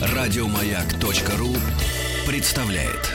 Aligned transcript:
Радиомаяк.ру 0.00 1.54
представляет. 2.26 3.14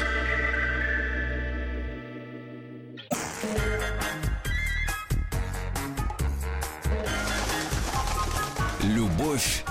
Любовь 8.82 9.64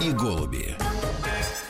и 0.00 0.10
голуби. 0.10 0.74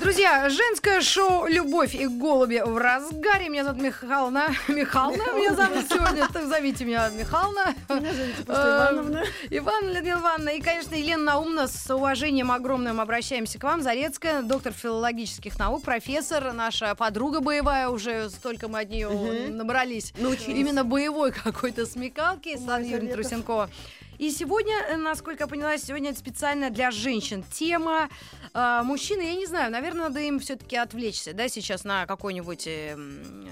Друзья, 0.00 0.48
женское 0.50 1.00
шоу 1.00 1.46
«Любовь 1.46 1.94
и 1.94 2.06
голуби» 2.06 2.62
в 2.64 2.76
разгаре. 2.76 3.48
Меня 3.48 3.64
зовут 3.64 3.82
Михайловна. 3.82 4.48
Михайловна 4.68 5.22
меня 5.34 5.54
зовут 5.54 5.88
сегодня. 5.88 6.28
Так 6.32 6.46
зовите 6.46 6.84
меня 6.84 7.08
Михайловна. 7.08 7.74
Меня 7.88 8.12
просто 8.44 8.90
Ивановна. 8.92 9.24
Ивановна 9.50 9.92
Людмила 9.94 10.20
Ивановна. 10.20 10.48
И, 10.50 10.60
конечно, 10.60 10.94
Елена 10.94 11.22
Наумна. 11.22 11.66
С 11.66 11.92
уважением 11.92 12.52
огромным 12.52 13.00
обращаемся 13.00 13.58
к 13.58 13.64
вам. 13.64 13.82
Зарецкая, 13.82 14.42
доктор 14.42 14.74
филологических 14.74 15.58
наук, 15.58 15.82
профессор, 15.82 16.52
наша 16.52 16.94
подруга 16.94 17.40
боевая. 17.40 17.88
Уже 17.88 18.28
столько 18.28 18.68
мы 18.68 18.80
от 18.80 18.90
нее 18.90 19.08
набрались. 19.50 20.12
Именно 20.46 20.84
боевой 20.84 21.32
какой-то 21.32 21.86
смекалки. 21.86 22.56
Светлана 22.56 22.84
Юрьевна. 22.84 23.12
Трусенкова. 23.12 23.70
И 24.18 24.30
сегодня, 24.30 24.74
э, 24.88 24.96
насколько 24.96 25.44
я 25.44 25.46
поняла, 25.48 25.76
сегодня 25.78 26.10
это 26.10 26.18
специально 26.18 26.70
для 26.70 26.90
женщин 26.90 27.44
тема. 27.52 28.08
Э, 28.54 28.80
мужчины, 28.82 29.22
я 29.22 29.34
не 29.34 29.46
знаю, 29.46 29.70
наверное, 29.70 30.04
надо 30.04 30.20
им 30.20 30.38
все-таки 30.38 30.76
отвлечься, 30.76 31.32
да, 31.34 31.48
сейчас 31.48 31.84
на 31.84 32.06
какой-нибудь 32.06 32.66
э, 32.66 32.92
м, 32.92 33.48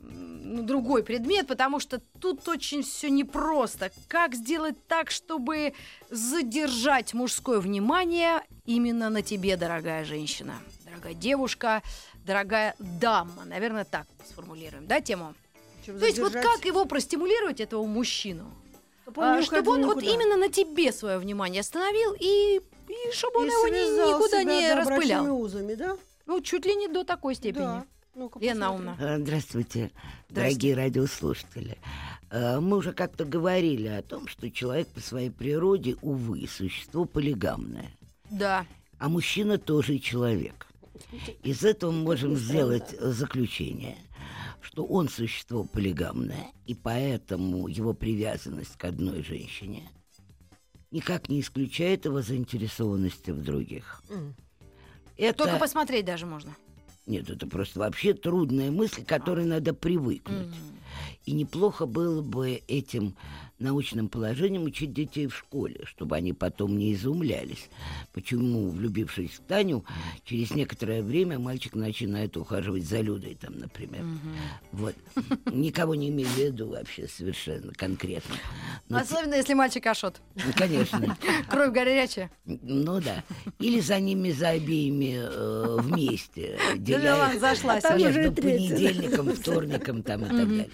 ну, 0.00 0.62
другой 0.62 1.02
предмет, 1.04 1.46
потому 1.46 1.78
что 1.80 2.00
тут 2.20 2.46
очень 2.48 2.82
все 2.82 3.08
непросто. 3.10 3.90
Как 4.08 4.34
сделать 4.34 4.76
так, 4.88 5.10
чтобы 5.10 5.72
задержать 6.10 7.14
мужское 7.14 7.60
внимание 7.60 8.42
именно 8.66 9.08
на 9.08 9.22
тебе, 9.22 9.56
дорогая 9.56 10.04
женщина, 10.04 10.54
дорогая 10.84 11.14
девушка, 11.14 11.82
дорогая 12.26 12.74
дама, 12.78 13.44
наверное, 13.46 13.84
так 13.84 14.06
сформулируем, 14.28 14.86
да, 14.86 15.00
тему? 15.00 15.34
Чем 15.86 15.98
То 15.98 16.06
есть 16.06 16.18
вот 16.18 16.32
задержать? 16.32 16.56
как 16.56 16.64
его 16.64 16.84
простимулировать 16.84 17.60
этого 17.60 17.84
мужчину? 17.86 18.52
Чтоб 19.02 19.18
он 19.18 19.24
А, 19.24 19.38
не 19.40 19.44
чтобы 19.46 19.72
он 19.72 19.86
вот 19.86 19.96
никуда. 20.02 20.12
именно 20.14 20.36
на 20.36 20.48
тебе 20.48 20.92
свое 20.92 21.18
внимание 21.18 21.60
остановил 21.60 22.14
и, 22.18 22.60
и 22.88 23.12
чтобы 23.12 23.40
он 23.40 23.46
И 23.46 23.50
его 23.50 23.68
ни- 23.68 24.08
никуда 24.12 24.40
себя, 24.42 24.60
не 24.60 24.68
да, 24.68 24.76
распылял. 24.80 25.40
узами, 25.40 25.74
да? 25.74 25.96
Ну, 26.26 26.40
чуть 26.40 26.64
ли 26.66 26.74
не 26.76 26.88
до 26.88 27.04
такой 27.04 27.34
степени. 27.34 27.62
Да. 27.62 27.84
Лена. 28.40 28.72
Умна. 28.74 28.96
А, 29.00 29.18
Здравствуйте, 29.18 29.90
Здравствуйте. 29.90 29.90
дорогие 30.28 30.74
радиослушатели. 30.76 31.78
А, 32.30 32.60
Мы 32.60 32.76
уже 32.76 32.92
как-то 32.92 33.24
говорили 33.24 33.88
о 33.88 34.02
том, 34.02 34.28
что 34.28 34.50
человек 34.50 34.88
по 34.88 35.00
своей 35.00 35.30
природе, 35.30 35.96
увы, 36.02 36.46
существо 36.46 37.04
полигамное. 37.06 37.90
Да. 38.30 38.66
А 38.98 39.08
мужчина 39.08 39.58
тоже 39.58 39.98
человек. 39.98 40.66
Из 41.42 41.64
этого 41.64 41.90
мы 41.90 42.02
можем 42.04 42.36
сделать 42.36 42.94
э, 42.98 43.10
заключение, 43.10 43.96
что 44.62 44.84
он 44.84 45.08
существо 45.08 45.64
полигамное, 45.64 46.46
и 46.66 46.74
поэтому 46.74 47.68
его 47.68 47.92
привязанность 47.92 48.76
к 48.76 48.84
одной 48.84 49.22
женщине 49.22 49.88
никак 50.92 51.28
не 51.28 51.40
исключает 51.40 52.04
его 52.04 52.22
заинтересованности 52.22 53.30
в 53.30 53.42
других. 53.42 54.02
М. 54.10 54.34
Это... 55.16 55.44
Только 55.44 55.58
посмотреть 55.58 56.04
даже 56.04 56.26
можно. 56.26 56.54
Нет, 57.06 57.28
это 57.28 57.46
просто 57.46 57.80
вообще 57.80 58.14
трудная 58.14 58.70
мысль, 58.70 59.02
к 59.04 59.08
которой 59.08 59.44
надо 59.44 59.74
привыкнуть. 59.74 60.48
Мгм. 60.48 60.78
И 61.24 61.32
неплохо 61.32 61.86
было 61.86 62.20
бы 62.22 62.62
этим 62.66 63.14
научным 63.58 64.08
положением 64.08 64.64
учить 64.64 64.92
детей 64.92 65.28
в 65.28 65.36
школе, 65.36 65.82
чтобы 65.84 66.16
они 66.16 66.32
потом 66.32 66.76
не 66.76 66.92
изумлялись, 66.94 67.68
почему, 68.12 68.70
влюбившись 68.70 69.30
в 69.30 69.40
Таню, 69.42 69.84
через 70.24 70.50
некоторое 70.50 71.00
время 71.00 71.38
мальчик 71.38 71.74
начинает 71.76 72.36
ухаживать 72.36 72.84
за 72.84 73.00
Людой, 73.00 73.36
там, 73.40 73.56
например. 73.58 74.02
Мгм. 74.02 74.18
Вот. 74.72 74.94
Никого 75.46 75.94
не 75.94 76.08
имею 76.08 76.28
в 76.28 76.36
виду 76.36 76.68
вообще 76.70 77.06
совершенно 77.06 77.72
конкретно. 77.72 78.34
Но 78.88 78.98
те- 78.98 79.04
Особенно, 79.04 79.34
если 79.34 79.54
мальчик 79.54 79.86
ашот. 79.86 80.20
ну, 80.34 80.52
конечно. 80.56 81.16
Кровь 81.48 81.72
горячая. 81.72 82.32
Ну 82.44 83.00
да. 83.00 83.22
Или 83.60 83.78
за 83.78 84.00
ними, 84.00 84.32
за 84.32 84.48
обеими 84.50 85.20
э, 85.22 85.76
вместе. 85.80 86.58
Да, 86.72 86.76
деляя 86.78 87.38
зашлась. 87.38 87.84
между 87.96 88.32
понедельником, 88.32 89.28
вторником 89.34 90.02
там 90.02 90.24
и 90.24 90.28
так 90.28 90.48
далее. 90.48 90.70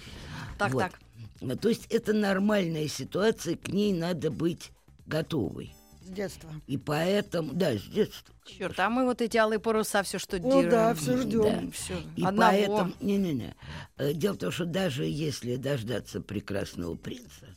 Так, 0.59 0.73
Вот. 0.73 0.79
так. 0.83 0.99
Ну, 1.41 1.55
То 1.55 1.69
есть 1.69 1.85
это 1.89 2.13
нормальная 2.13 2.87
ситуация, 2.87 3.55
к 3.55 3.69
ней 3.69 3.93
надо 3.93 4.29
быть 4.29 4.71
готовой. 5.07 5.73
С 6.03 6.09
детства. 6.11 6.49
И 6.67 6.77
поэтому, 6.77 7.53
да, 7.53 7.77
с 7.77 7.83
детства. 7.83 8.33
Черт, 8.45 8.79
а 8.79 8.89
мы 8.89 9.05
вот 9.05 9.21
эти 9.21 9.37
алые 9.37 9.59
паруса 9.59 10.03
все 10.03 10.17
что 10.19 10.37
Ну 10.39 10.49
делаем. 10.49 10.69
да, 10.69 10.93
всё 10.95 11.17
ждём. 11.17 11.65
Да. 11.67 11.71
Все. 11.71 11.93
И 12.17 12.23
Одного. 12.25 12.51
поэтому, 12.51 12.93
не-не-не, 12.99 13.55
Э, 13.97 14.13
дело 14.13 14.33
в 14.33 14.37
том, 14.37 14.51
что 14.51 14.65
даже 14.65 15.05
если 15.05 15.55
дождаться 15.55 16.19
прекрасного 16.19 16.95
принца, 16.95 17.47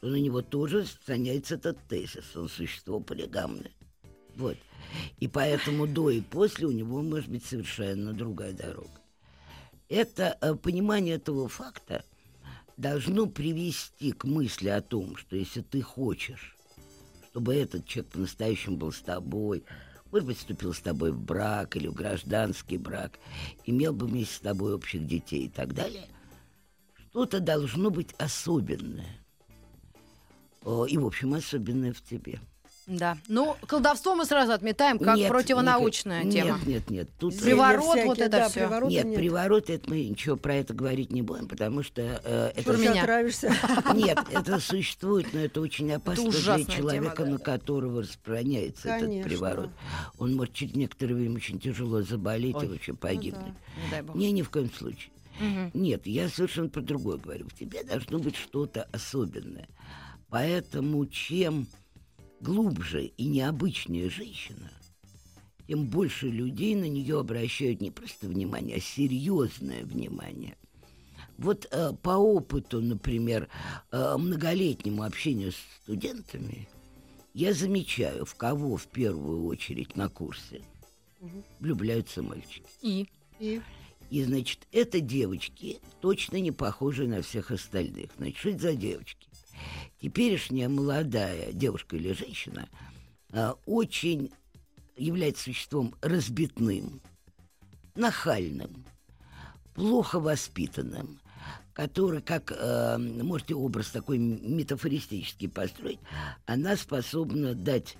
то 0.00 0.06
на 0.08 0.16
него 0.16 0.42
тоже 0.42 0.80
распространяется 0.80 1.54
этот 1.54 1.78
тезис, 1.88 2.24
он 2.36 2.48
существо 2.48 3.00
полигамное. 3.00 3.70
Вот. 4.36 4.56
И 5.18 5.28
поэтому 5.28 5.86
до 5.86 6.10
и 6.10 6.20
после 6.20 6.66
у 6.66 6.72
него 6.72 7.00
может 7.02 7.28
быть 7.30 7.44
совершенно 7.46 8.12
другая 8.12 8.52
дорога. 8.52 8.90
Это 9.88 10.36
э, 10.40 10.54
понимание 10.56 11.14
этого 11.16 11.48
факта 11.48 12.04
должно 12.80 13.26
привести 13.26 14.12
к 14.12 14.24
мысли 14.24 14.70
о 14.70 14.80
том, 14.80 15.16
что 15.16 15.36
если 15.36 15.60
ты 15.60 15.82
хочешь, 15.82 16.56
чтобы 17.30 17.54
этот 17.54 17.86
человек 17.86 18.12
по-настоящему 18.12 18.78
был 18.78 18.90
с 18.90 19.00
тобой, 19.00 19.64
может 20.10 20.26
быть, 20.26 20.38
вступил 20.38 20.72
с 20.72 20.80
тобой 20.80 21.12
в 21.12 21.20
брак 21.20 21.76
или 21.76 21.88
в 21.88 21.94
гражданский 21.94 22.78
брак, 22.78 23.18
имел 23.66 23.92
бы 23.92 24.06
вместе 24.06 24.34
с 24.34 24.40
тобой 24.40 24.74
общих 24.74 25.06
детей 25.06 25.44
и 25.44 25.48
так 25.50 25.74
далее, 25.74 26.08
что-то 27.10 27.40
должно 27.40 27.90
быть 27.90 28.14
особенное. 28.14 29.18
О, 30.64 30.86
И, 30.86 30.96
в 30.96 31.06
общем, 31.06 31.34
особенное 31.34 31.92
в 31.92 32.02
тебе. 32.02 32.40
Да. 32.90 33.16
Ну, 33.28 33.56
колдовство 33.68 34.16
мы 34.16 34.24
сразу 34.24 34.52
отметаем, 34.52 34.98
как 34.98 35.16
Нет, 35.16 35.28
противонаучная 35.28 36.24
никак- 36.24 36.32
тема. 36.32 36.58
Нет, 36.58 36.66
нет, 36.66 36.90
нет. 36.90 37.08
Тут 37.20 37.38
Приворот, 37.38 37.84
всякие, 37.84 38.04
вот 38.06 38.18
это 38.18 38.30
да, 38.30 38.48
привороты 38.48 38.92
нет, 38.92 39.04
нет. 39.04 39.16
приворот, 39.16 39.70
это 39.70 39.88
мы 39.90 40.04
ничего 40.04 40.36
про 40.36 40.56
это 40.56 40.74
говорить 40.74 41.12
не 41.12 41.22
будем, 41.22 41.46
потому 41.46 41.84
что 41.84 42.02
э, 42.02 42.50
это 42.56 42.72
Ты 42.72 42.78
меня. 42.78 43.02
отравишься. 43.02 43.54
Нет, 43.94 44.18
это 44.32 44.58
существует, 44.58 45.32
но 45.32 45.40
это 45.40 45.60
очень 45.60 45.92
опасно 45.92 46.30
для 46.30 46.38
ужасная 46.40 46.76
человека, 46.76 47.16
тема, 47.16 47.26
да. 47.26 47.32
на 47.32 47.38
которого 47.38 48.02
распространяется 48.02 48.88
этот 48.88 49.08
Конечно. 49.08 49.28
приворот. 49.28 49.70
Он 50.18 50.34
может 50.34 50.54
через 50.54 50.74
некоторое 50.74 51.14
время 51.14 51.36
очень 51.36 51.60
тяжело 51.60 52.02
заболеть 52.02 52.56
и 52.56 52.58
Ой, 52.58 52.68
вообще 52.68 52.94
погибнуть. 52.94 53.54
Не 53.84 53.90
дай 53.90 54.02
бог. 54.02 54.16
Не, 54.16 54.32
ни 54.32 54.42
в 54.42 54.50
коем 54.50 54.72
случае. 54.72 55.12
Мгм. 55.38 55.70
Нет, 55.74 56.06
я 56.06 56.28
совершенно 56.28 56.68
про 56.68 56.80
другое 56.82 57.18
говорю. 57.18 57.46
В 57.48 57.54
тебе 57.54 57.84
должно 57.84 58.18
быть 58.18 58.34
что-то 58.36 58.88
особенное. 58.92 59.68
Поэтому 60.28 61.06
чем 61.06 61.66
глубже 62.40 63.06
и 63.06 63.26
необычнее 63.26 64.10
женщина, 64.10 64.70
тем 65.66 65.86
больше 65.86 66.28
людей 66.28 66.74
на 66.74 66.88
нее 66.88 67.20
обращают 67.20 67.80
не 67.80 67.90
просто 67.90 68.26
внимание, 68.26 68.78
а 68.78 68.80
серьезное 68.80 69.84
внимание. 69.84 70.56
Вот 71.38 71.66
э, 71.70 71.92
по 72.02 72.10
опыту, 72.10 72.80
например, 72.80 73.48
э, 73.92 74.16
многолетнему 74.18 75.04
общению 75.04 75.52
с 75.52 75.56
студентами, 75.82 76.68
я 77.32 77.54
замечаю, 77.54 78.24
в 78.26 78.34
кого 78.34 78.76
в 78.76 78.86
первую 78.88 79.44
очередь 79.46 79.96
на 79.96 80.08
курсе 80.08 80.62
Мгм. 81.20 81.44
влюбляются 81.60 82.22
мальчики. 82.22 82.66
И? 82.82 83.08
И 83.38 83.60
И, 84.10 84.24
значит, 84.24 84.66
это 84.72 85.00
девочки, 85.00 85.78
точно 86.00 86.38
не 86.38 86.50
похожие 86.50 87.08
на 87.08 87.22
всех 87.22 87.52
остальных. 87.52 88.10
Значит, 88.16 88.38
что 88.38 88.48
это 88.50 88.58
за 88.58 88.74
девочки? 88.74 89.28
Теперешняя 90.00 90.68
молодая 90.68 91.52
девушка 91.52 91.96
или 91.96 92.12
женщина 92.12 92.68
а, 93.32 93.56
очень 93.66 94.30
является 94.96 95.44
существом 95.44 95.94
разбитным, 96.00 97.00
нахальным, 97.94 98.84
плохо 99.74 100.18
воспитанным, 100.20 101.18
который, 101.72 102.20
как 102.20 102.52
э, 102.54 102.98
можете 102.98 103.54
образ 103.54 103.90
такой 103.90 104.18
метафористический 104.18 105.48
построить, 105.48 105.98
она 106.44 106.76
способна 106.76 107.54
дать 107.54 107.96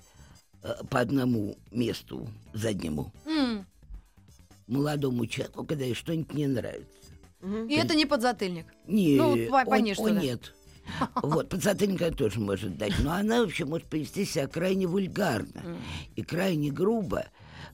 э, 0.61 0.73
по 0.89 0.99
одному 0.99 1.57
месту 1.71 2.27
заднему 2.53 3.11
М. 3.25 3.65
молодому 4.67 5.25
человеку, 5.25 5.65
когда 5.65 5.85
ей 5.85 5.95
что-нибудь 5.95 6.33
не 6.33 6.47
нравится. 6.47 6.85
Мгм. 7.41 7.67
И 7.67 7.73
это 7.75 7.95
не 7.95 8.05
подзатыльник. 8.05 8.67
Не, 8.85 9.15
Ну, 9.17 9.35
по- 9.49 9.63
он- 9.67 9.87
он 9.89 9.95
туда. 9.95 10.21
нет. 10.21 10.53
Вот, 11.15 11.49
подзатыльник 11.49 12.01
она 12.01 12.11
тоже 12.11 12.39
может 12.39 12.77
дать. 12.77 12.93
Но 12.99 13.11
она 13.13 13.41
вообще 13.41 13.65
может 13.65 13.87
повести 13.87 14.25
себя 14.25 14.47
крайне 14.47 14.87
вульгарно 14.87 15.77
и 16.15 16.23
крайне 16.23 16.71
грубо, 16.71 17.25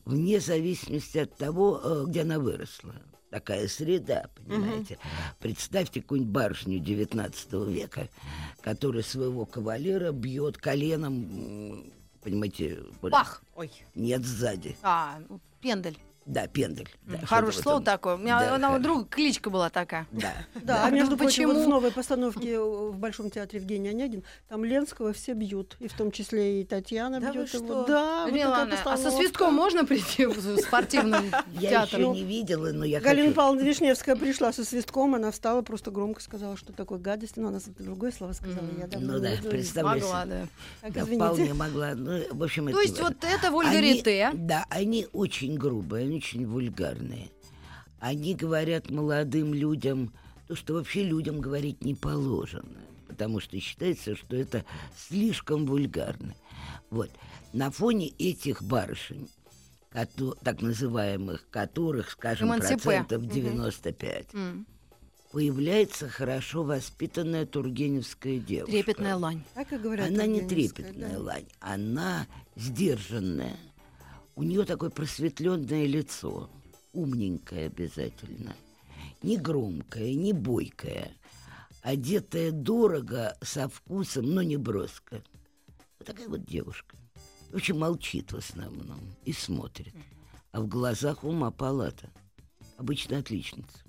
вне 0.06 0.40
зависимости 0.40 1.20
от 1.20 1.36
того, 1.36 1.82
э, 1.84 2.06
где 2.08 2.22
она 2.22 2.40
выросла. 2.40 2.96
Такая 3.30 3.68
среда, 3.68 4.30
понимаете. 4.36 4.98
Представьте 5.40 6.02
какую-нибудь 6.02 6.32
барышню 6.32 6.80
XIX 6.80 7.72
века, 7.72 8.08
которая 8.62 9.04
своего 9.04 9.46
кавалера 9.46 10.12
бьет 10.12 10.58
коленом 10.58 11.92
понимаете, 12.28 12.84
Пах. 13.10 13.42
Ой. 13.56 13.72
нет 13.96 14.26
сзади. 14.26 14.76
А, 14.84 15.20
пендель. 15.62 15.98
Да, 16.28 16.46
пендель. 16.48 16.90
да, 17.06 17.26
Хорошее 17.26 17.64
слово 17.64 17.82
такое. 17.82 18.16
У 18.16 18.18
меня 18.18 18.40
Да, 18.40 18.56
одного 18.56 18.74
хорошо. 18.76 18.84
друга 18.84 19.06
кличка 19.10 19.50
была 19.50 19.70
такая. 19.70 20.08
Да. 20.12 20.34
Да, 20.62 20.84
а 20.86 20.90
между 20.90 21.12
ну 21.12 21.18
прочим, 21.18 21.48
вот 21.48 21.66
в 21.66 21.70
новой 21.70 21.92
постановке 21.92 22.60
в 22.60 22.98
Большом 22.98 23.30
театре 23.30 23.60
Евгения 23.62 23.92
Онегин, 23.92 24.24
там 24.50 24.66
Ленского 24.66 25.14
все 25.14 25.34
бьют, 25.34 25.78
и 25.80 25.88
в 25.88 25.94
том 25.94 26.12
числе 26.12 26.62
и 26.62 26.66
Татьяна 26.66 27.22
Да 27.22 27.32
бьет 27.32 27.48
что? 27.48 27.58
его. 27.60 27.84
Да, 27.86 28.26
вот 28.26 28.32
такая 28.34 28.44
Ивановна, 28.44 28.78
а 28.86 28.98
со 28.98 29.10
свистком 29.12 29.54
можно 29.54 29.86
прийти 29.86 30.26
в 30.26 30.58
спортивном 30.60 31.26
Я 31.54 31.70
театре? 31.70 32.04
еще 32.04 32.12
не 32.14 32.24
видела, 32.24 32.72
но 32.74 32.84
я 32.84 33.00
Галина. 33.00 33.34
Павловна 33.34 33.62
Вишневская 33.62 34.18
пришла 34.18 34.52
со 34.52 34.66
свистком, 34.66 35.16
она 35.16 35.32
встала, 35.32 35.62
просто 35.62 35.92
громко 35.92 36.22
сказала, 36.22 36.58
что 36.58 36.74
такое 36.74 37.00
гадость, 37.00 37.38
но 37.38 37.48
она 37.48 37.60
другое 37.80 38.12
слово 38.12 38.34
сказала. 38.34 38.66
Я 38.78 38.88
давно 38.88 39.14
Ну 39.14 39.20
да, 39.20 39.30
представляешь. 39.50 40.04
Могла, 40.04 40.26
да. 40.26 40.48
Да, 40.90 41.06
вполне 41.06 41.54
могла. 41.54 41.96
Ну, 41.96 42.20
в 42.32 42.44
общем, 42.44 42.70
То 42.70 42.82
есть 42.82 43.00
вот 43.00 43.16
это 43.24 43.50
вульгарите. 43.50 44.32
Да, 44.34 44.66
они 44.70 45.08
очень 45.14 45.56
грубые, 45.58 46.17
очень 46.18 46.48
вульгарные. 46.48 47.30
Они 48.00 48.36
говорят 48.36 48.90
молодым 48.90 49.54
людям 49.54 50.14
то, 50.48 50.56
что 50.56 50.74
вообще 50.74 51.04
людям 51.04 51.40
говорить 51.40 51.84
не 51.84 51.94
положено. 51.94 52.82
Потому 53.08 53.40
что 53.40 53.60
считается, 53.60 54.16
что 54.16 54.36
это 54.36 54.66
слишком 54.96 55.66
вульгарно. 55.66 56.36
Вот. 56.90 57.10
На 57.54 57.72
фоне 57.72 58.10
этих 58.20 58.62
барышень, 58.64 59.30
так 59.92 60.62
называемых, 60.62 61.48
которых, 61.50 62.12
скажем, 62.12 62.50
Эмансипе. 62.50 62.78
процентов 62.78 63.26
95, 63.28 64.28
М, 64.34 64.68
появляется 65.32 66.10
хорошо 66.10 66.64
воспитанная 66.64 67.46
тургеневская 67.46 68.40
девушка. 68.40 68.72
Трепетная 68.72 69.16
лань. 69.16 69.44
Так 69.54 69.72
и 69.74 69.78
говорят. 69.78 70.08
Она 70.08 70.26
не 70.26 70.42
трепетная 70.42 71.14
да. 71.14 71.20
лань, 71.20 71.48
она 71.60 72.28
сдержанная. 72.56 73.58
У 74.38 74.44
нее 74.44 74.66
такое 74.66 74.92
просветленное 74.92 75.88
лицо, 75.88 76.48
умненькое 76.94 77.66
обязательно, 77.66 78.56
не 79.24 79.36
громкое, 79.36 80.14
не 80.14 80.32
бойкое, 80.32 81.12
одетая 81.82 82.52
дорого, 82.52 83.36
со 83.42 83.68
вкусом, 83.68 84.36
но 84.36 84.44
не 84.44 84.56
броско. 84.56 85.24
Вот 85.98 86.06
такая 86.06 86.30
вот 86.30 86.46
девушка. 86.46 86.96
В 87.52 87.56
общем, 87.56 87.80
молчит 87.80 88.32
в 88.32 88.38
основном 88.38 89.00
и 89.26 89.34
смотрит. 89.34 89.96
А 90.52 90.62
в 90.62 90.68
глазах 90.68 91.24
ума 91.24 91.50
палата. 91.50 92.12
Обычно 92.78 93.18
отличница. 93.18 93.80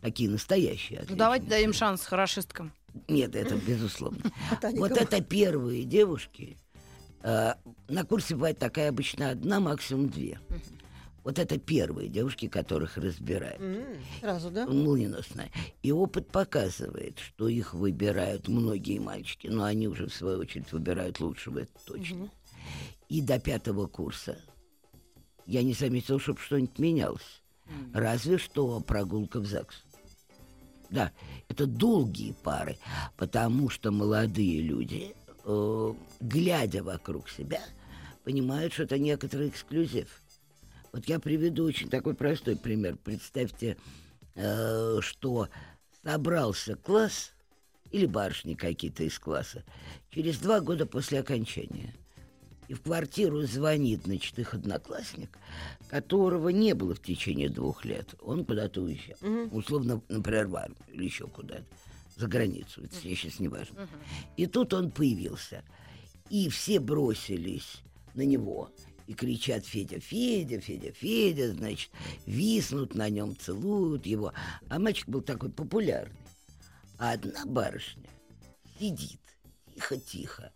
Такие 0.00 0.30
настоящие 0.30 0.98
отличницы. 1.00 1.12
Ну 1.14 1.18
давайте 1.18 1.46
дадим 1.46 1.72
шанс 1.72 2.02
хорошисткам. 2.04 2.70
Нет, 3.08 3.34
это 3.34 3.56
безусловно. 3.56 4.20
Ботаников. 4.52 4.88
Вот 4.88 4.96
это 4.96 5.20
первые 5.20 5.82
девушки. 5.82 6.56
Э, 7.22 7.54
на 7.88 8.04
курсе 8.04 8.34
бывает 8.34 8.58
такая 8.58 8.88
обычно 8.90 9.30
одна, 9.30 9.60
максимум 9.60 10.08
две. 10.08 10.38
Вот 11.24 11.38
это 11.38 11.56
первые 11.56 12.08
девушки, 12.08 12.48
которых 12.48 12.96
разбирают. 12.96 13.60
М, 13.60 13.84
Сразу, 14.20 14.50
да? 14.50 14.66
Молниеносно. 14.66 15.44
И 15.82 15.92
опыт 15.92 16.28
показывает, 16.28 17.20
что 17.20 17.48
их 17.48 17.74
выбирают 17.74 18.48
многие 18.48 18.98
мальчики, 18.98 19.46
но 19.46 19.62
они 19.64 19.86
уже, 19.86 20.08
в 20.08 20.14
свою 20.14 20.40
очередь, 20.40 20.72
выбирают 20.72 21.20
лучшего, 21.20 21.60
это 21.60 21.72
точно. 21.86 22.28
И 23.08 23.20
до 23.20 23.38
пятого 23.38 23.86
курса 23.86 24.36
я 25.46 25.62
не 25.62 25.74
заметил, 25.74 26.18
чтобы 26.18 26.40
что-нибудь 26.40 26.78
менялось. 26.78 27.42
Разве 27.92 28.38
что 28.38 28.80
прогулка 28.80 29.38
в 29.38 29.46
ЗАГС. 29.46 29.76
Да, 30.90 31.10
это 31.48 31.66
долгие 31.66 32.34
пары, 32.42 32.76
потому 33.16 33.70
что 33.70 33.90
молодые 33.92 34.60
люди, 34.60 35.14
э, 35.44 35.94
глядя 36.20 36.82
вокруг 36.82 37.28
себя, 37.28 37.60
понимают, 38.24 38.72
что 38.72 38.84
это 38.84 38.98
некоторый 38.98 39.48
эксклюзив. 39.48 40.08
Вот 40.92 41.06
я 41.06 41.18
приведу 41.18 41.64
очень 41.64 41.88
такой 41.88 42.14
простой 42.14 42.56
пример. 42.56 42.96
Представьте, 43.02 43.76
э, 44.34 44.98
что 45.00 45.48
собрался 46.04 46.76
класс 46.76 47.32
или 47.90 48.06
барышни 48.06 48.54
какие-то 48.54 49.04
из 49.04 49.18
класса 49.18 49.64
через 50.10 50.38
два 50.38 50.60
года 50.60 50.86
после 50.86 51.20
окончания. 51.20 51.94
И 52.68 52.74
в 52.74 52.82
квартиру 52.82 53.42
звонит, 53.42 54.04
значит, 54.04 54.38
их 54.38 54.54
одноклассник, 54.54 55.38
которого 55.88 56.48
не 56.48 56.74
было 56.74 56.94
в 56.94 57.02
течение 57.02 57.50
двух 57.50 57.84
лет. 57.84 58.14
Он 58.20 58.44
куда-то 58.44 58.80
уезжал. 58.82 59.16
Условно, 59.50 60.00
например, 60.08 60.46
в 60.46 60.56
армию 60.56 60.78
или 60.90 61.04
еще 61.04 61.26
куда-то. 61.26 61.64
За 62.16 62.26
границу. 62.26 62.82
Это 62.84 62.96
мне 63.04 63.14
сейчас 63.16 63.40
не 63.40 63.48
важно. 63.48 63.88
И 64.36 64.46
тут 64.46 64.74
он 64.74 64.90
появился. 64.90 65.64
И 66.30 66.48
все 66.48 66.80
бросились 66.80 67.82
на 68.14 68.22
него 68.22 68.70
и 69.06 69.14
кричат 69.14 69.66
«Федя, 69.66 70.00
Федя, 70.00 70.60
Федя, 70.60 70.92
Федя», 70.92 71.52
значит, 71.52 71.90
виснут 72.26 72.94
на 72.94 73.08
нем, 73.08 73.36
целуют 73.36 74.06
его. 74.06 74.32
А 74.68 74.78
мальчик 74.78 75.08
был 75.08 75.20
такой 75.20 75.50
популярный. 75.50 76.16
А 76.98 77.12
одна 77.12 77.44
барышня 77.44 78.08
сидит 78.78 79.20
тихо-тихо, 79.74 80.52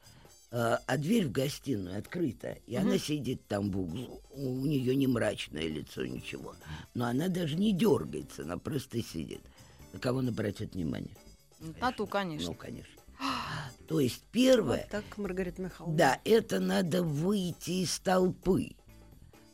а 0.51 0.81
а 0.87 0.97
дверь 0.97 1.27
в 1.27 1.33
гостиную 1.33 1.99
открыта, 1.99 2.57
и 2.67 2.77
она 2.77 2.99
сидит 2.99 3.47
там 3.47 3.71
в 3.71 3.79
углу. 3.79 4.23
У 4.31 4.65
нее 4.65 4.95
не 4.95 5.07
мрачное 5.07 5.67
лицо, 5.67 6.07
ничего. 6.07 6.55
Но 6.95 7.07
она 7.07 7.29
даже 7.29 7.57
не 7.57 7.73
дергается, 7.73 8.43
она 8.43 8.57
просто 8.59 9.03
сидит. 9.03 9.41
На 9.93 9.99
кого 9.99 10.21
она 10.21 10.29
обратит 10.29 10.75
внимание? 10.75 11.17
Тату, 11.81 12.07
конечно. 12.07 12.49
Ну, 12.51 12.55
конечно. 12.55 12.93
То 13.89 14.01
есть 14.01 14.23
первое, 14.33 14.83
Вот 14.83 14.91
так, 14.91 15.19
Маргарита 15.19 15.63
Михайловна. 15.63 15.97
да, 15.97 16.21
это 16.25 16.61
надо 16.61 17.03
выйти 17.03 17.83
из 17.83 17.99
толпы. 18.01 18.71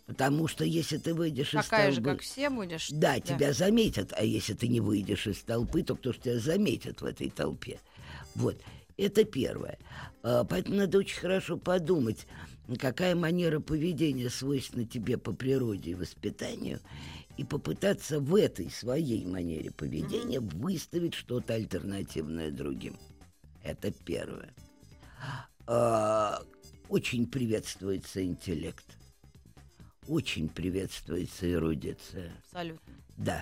Потому 0.06 0.48
что 0.48 0.64
если 0.64 0.98
ты 0.98 1.14
выйдешь 1.14 1.50
Такая 1.50 1.90
из 1.90 1.94
же, 1.94 2.02
толпы... 2.02 2.16
как 2.16 2.22
все 2.22 2.50
будешь. 2.50 2.88
Да, 2.90 3.20
тебя 3.20 3.52
заметят, 3.52 4.12
а 4.16 4.24
если 4.24 4.52
ты 4.52 4.68
не 4.68 4.80
выйдешь 4.80 5.26
из 5.26 5.42
толпы, 5.42 5.82
то 5.82 5.94
кто 5.94 6.12
ж 6.12 6.18
тебя 6.18 6.38
заметит 6.38 7.00
в 7.00 7.04
этой 7.04 7.30
толпе? 7.30 7.80
Вот, 8.34 8.60
это 8.96 9.24
первое. 9.24 9.78
А, 10.22 10.44
Поэтому 10.44 10.76
надо 10.76 10.98
очень 10.98 11.18
хорошо 11.18 11.56
подумать, 11.56 12.26
какая 12.78 13.14
манера 13.14 13.60
поведения 13.60 14.28
свойственна 14.28 14.84
тебе 14.84 15.18
по 15.18 15.32
природе 15.32 15.92
и 15.92 15.94
воспитанию, 15.94 16.80
и 17.36 17.44
попытаться 17.44 18.20
в 18.20 18.34
этой 18.34 18.70
своей 18.70 19.24
манере 19.24 19.70
поведения 19.70 20.40
выставить 20.40 21.14
что-то 21.14 21.54
альтернативное 21.54 22.50
другим. 22.50 22.98
Это 23.62 23.90
первое. 23.90 24.52
А, 25.66 26.42
Очень 26.88 27.26
приветствуется 27.26 28.24
интеллект. 28.24 28.84
Очень 30.08 30.48
приветствуется 30.48 31.50
эрудиция. 31.50 32.32
Абсолютно. 32.44 32.92
Да. 33.16 33.40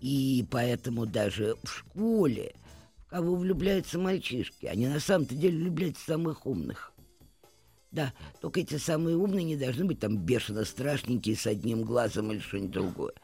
И 0.00 0.46
поэтому 0.50 1.04
даже 1.04 1.56
в 1.62 1.68
школе 1.68 2.54
в 2.98 3.10
кого 3.10 3.36
влюбляются 3.36 3.98
мальчишки, 3.98 4.66
они 4.66 4.88
на 4.88 4.98
самом-то 5.00 5.34
деле 5.34 5.58
влюбляются 5.58 6.04
самых 6.04 6.46
умных. 6.46 6.92
Да, 7.96 8.12
только 8.42 8.60
эти 8.60 8.76
самые 8.76 9.16
умные 9.16 9.42
не 9.42 9.56
должны 9.56 9.86
быть 9.86 10.00
там 10.00 10.18
бешено 10.18 10.66
страшненькие 10.66 11.34
с 11.34 11.46
одним 11.46 11.82
глазом 11.82 12.30
или 12.30 12.40
что-нибудь 12.40 12.70
другое. 12.70 13.14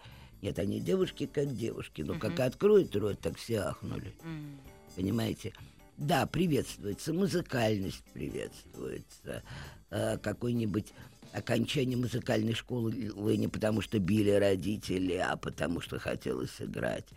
Нет, 0.41 0.59
они 0.59 0.81
девушки 0.81 1.27
как 1.27 1.55
девушки, 1.55 2.01
но 2.01 2.19
как 2.19 2.41
откроют 2.41 2.97
рот, 2.97 3.21
так 3.21 3.37
все 3.37 3.59
ахнули. 3.59 4.15
Понимаете? 4.97 5.53
Да, 5.99 6.25
приветствуется, 6.25 7.13
музыкальность 7.13 8.03
приветствуется, 8.15 9.43
э, 9.91 10.17
какой-нибудь 10.17 10.87
окончание 11.35 11.99
музыкальной 11.99 12.55
школы 12.55 13.37
не 13.37 13.49
потому, 13.49 13.83
что 13.83 13.99
били 13.99 14.31
родители, 14.31 15.17
а 15.17 15.37
потому, 15.37 15.83
что 15.83 15.99
хотелось 15.99 16.61
играть. 16.61 17.09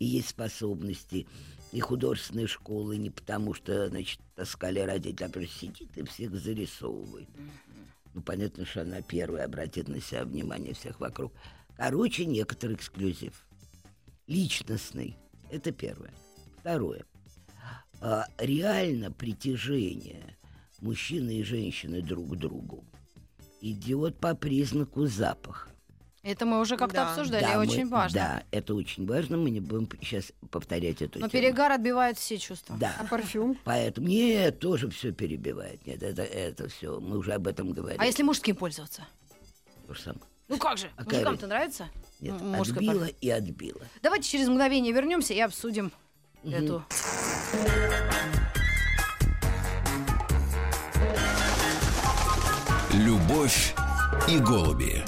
И 0.00 0.04
есть 0.04 0.30
способности 0.30 1.28
и 1.74 1.80
художественной 1.80 2.46
школы 2.46 2.96
не 2.98 3.10
потому, 3.10 3.52
что, 3.52 3.88
значит, 3.88 4.20
таскали 4.36 4.78
родители, 4.78 5.26
а 5.26 5.28
просто 5.28 5.58
сидит 5.58 5.98
и 5.98 6.04
всех 6.04 6.32
зарисовывает. 6.36 7.28
Ну, 8.14 8.22
понятно, 8.22 8.64
что 8.64 8.82
она 8.82 9.02
первая 9.02 9.46
обратит 9.46 9.88
на 9.88 10.00
себя 10.00 10.24
внимание 10.24 10.72
всех 10.72 11.00
вокруг. 11.00 11.32
Короче, 11.76 12.26
некоторый 12.26 12.76
эксклюзив. 12.76 13.44
Личностный. 14.28 15.16
Это 15.50 15.72
первое. 15.72 16.14
Второе. 16.60 17.04
А, 18.00 18.28
реально 18.38 19.10
притяжение 19.10 20.38
мужчины 20.80 21.38
и 21.40 21.42
женщины 21.42 22.02
друг 22.02 22.30
к 22.30 22.36
другу 22.36 22.84
идет 23.60 24.16
по 24.20 24.36
признаку 24.36 25.06
запаха. 25.06 25.73
Это 26.24 26.46
мы 26.46 26.58
уже 26.60 26.78
как-то 26.78 26.96
Да. 26.96 27.10
обсуждали, 27.10 27.42
Да, 27.42 27.54
мы- 27.56 27.58
очень 27.66 27.86
важно. 27.86 28.18
Да, 28.18 28.42
это 28.50 28.74
очень 28.74 29.06
важно. 29.06 29.36
Мы 29.36 29.50
не 29.50 29.60
будем 29.60 29.86
сейчас 30.00 30.32
повторять 30.50 31.02
эту 31.02 31.18
Но 31.18 31.28
тему. 31.28 31.42
перегар 31.42 31.70
отбивает 31.72 32.16
все 32.18 32.38
чувства. 32.38 32.76
Да. 32.80 32.96
А 32.98 33.04
парфюм? 33.04 33.58
Поэтому 33.64 34.08
нет, 34.08 34.58
тоже 34.58 34.88
все 34.88 35.12
перебивает. 35.12 35.86
Нет, 35.86 36.02
это, 36.02 36.22
это 36.22 36.68
все. 36.70 36.98
Мы 36.98 37.18
уже 37.18 37.34
об 37.34 37.46
этом 37.46 37.72
говорили. 37.72 38.00
А 38.00 38.06
если 38.06 38.22
мужским 38.22 38.56
пользоваться? 38.56 39.06
Же 39.88 40.00
самое. 40.00 40.22
Ну 40.48 40.56
как 40.56 40.78
же? 40.78 40.90
А 40.96 41.04
Мужикам-то 41.04 41.46
нравится? 41.46 41.90
Нет, 42.20 42.40
М, 42.40 42.52
мужской 42.52 42.78
отбила 42.78 43.00
парфюм. 43.00 43.16
и 43.20 43.30
отбила. 43.30 43.80
Давайте 44.02 44.26
через 44.28 44.48
мгновение 44.48 44.92
вернемся 44.94 45.34
и 45.34 45.40
обсудим 45.40 45.92
эту. 46.42 46.82
Любовь 52.92 53.74
и 54.28 54.38
голуби. 54.38 55.02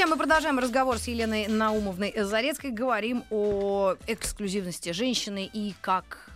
Друзья, 0.00 0.14
мы 0.14 0.18
продолжаем 0.18 0.58
разговор 0.58 0.96
с 0.96 1.08
Еленой 1.08 1.46
Наумовной 1.46 2.14
Зарецкой. 2.16 2.70
Говорим 2.70 3.22
о 3.28 3.96
эксклюзивности 4.06 4.92
женщины 4.92 5.44
и 5.52 5.74
как 5.82 6.30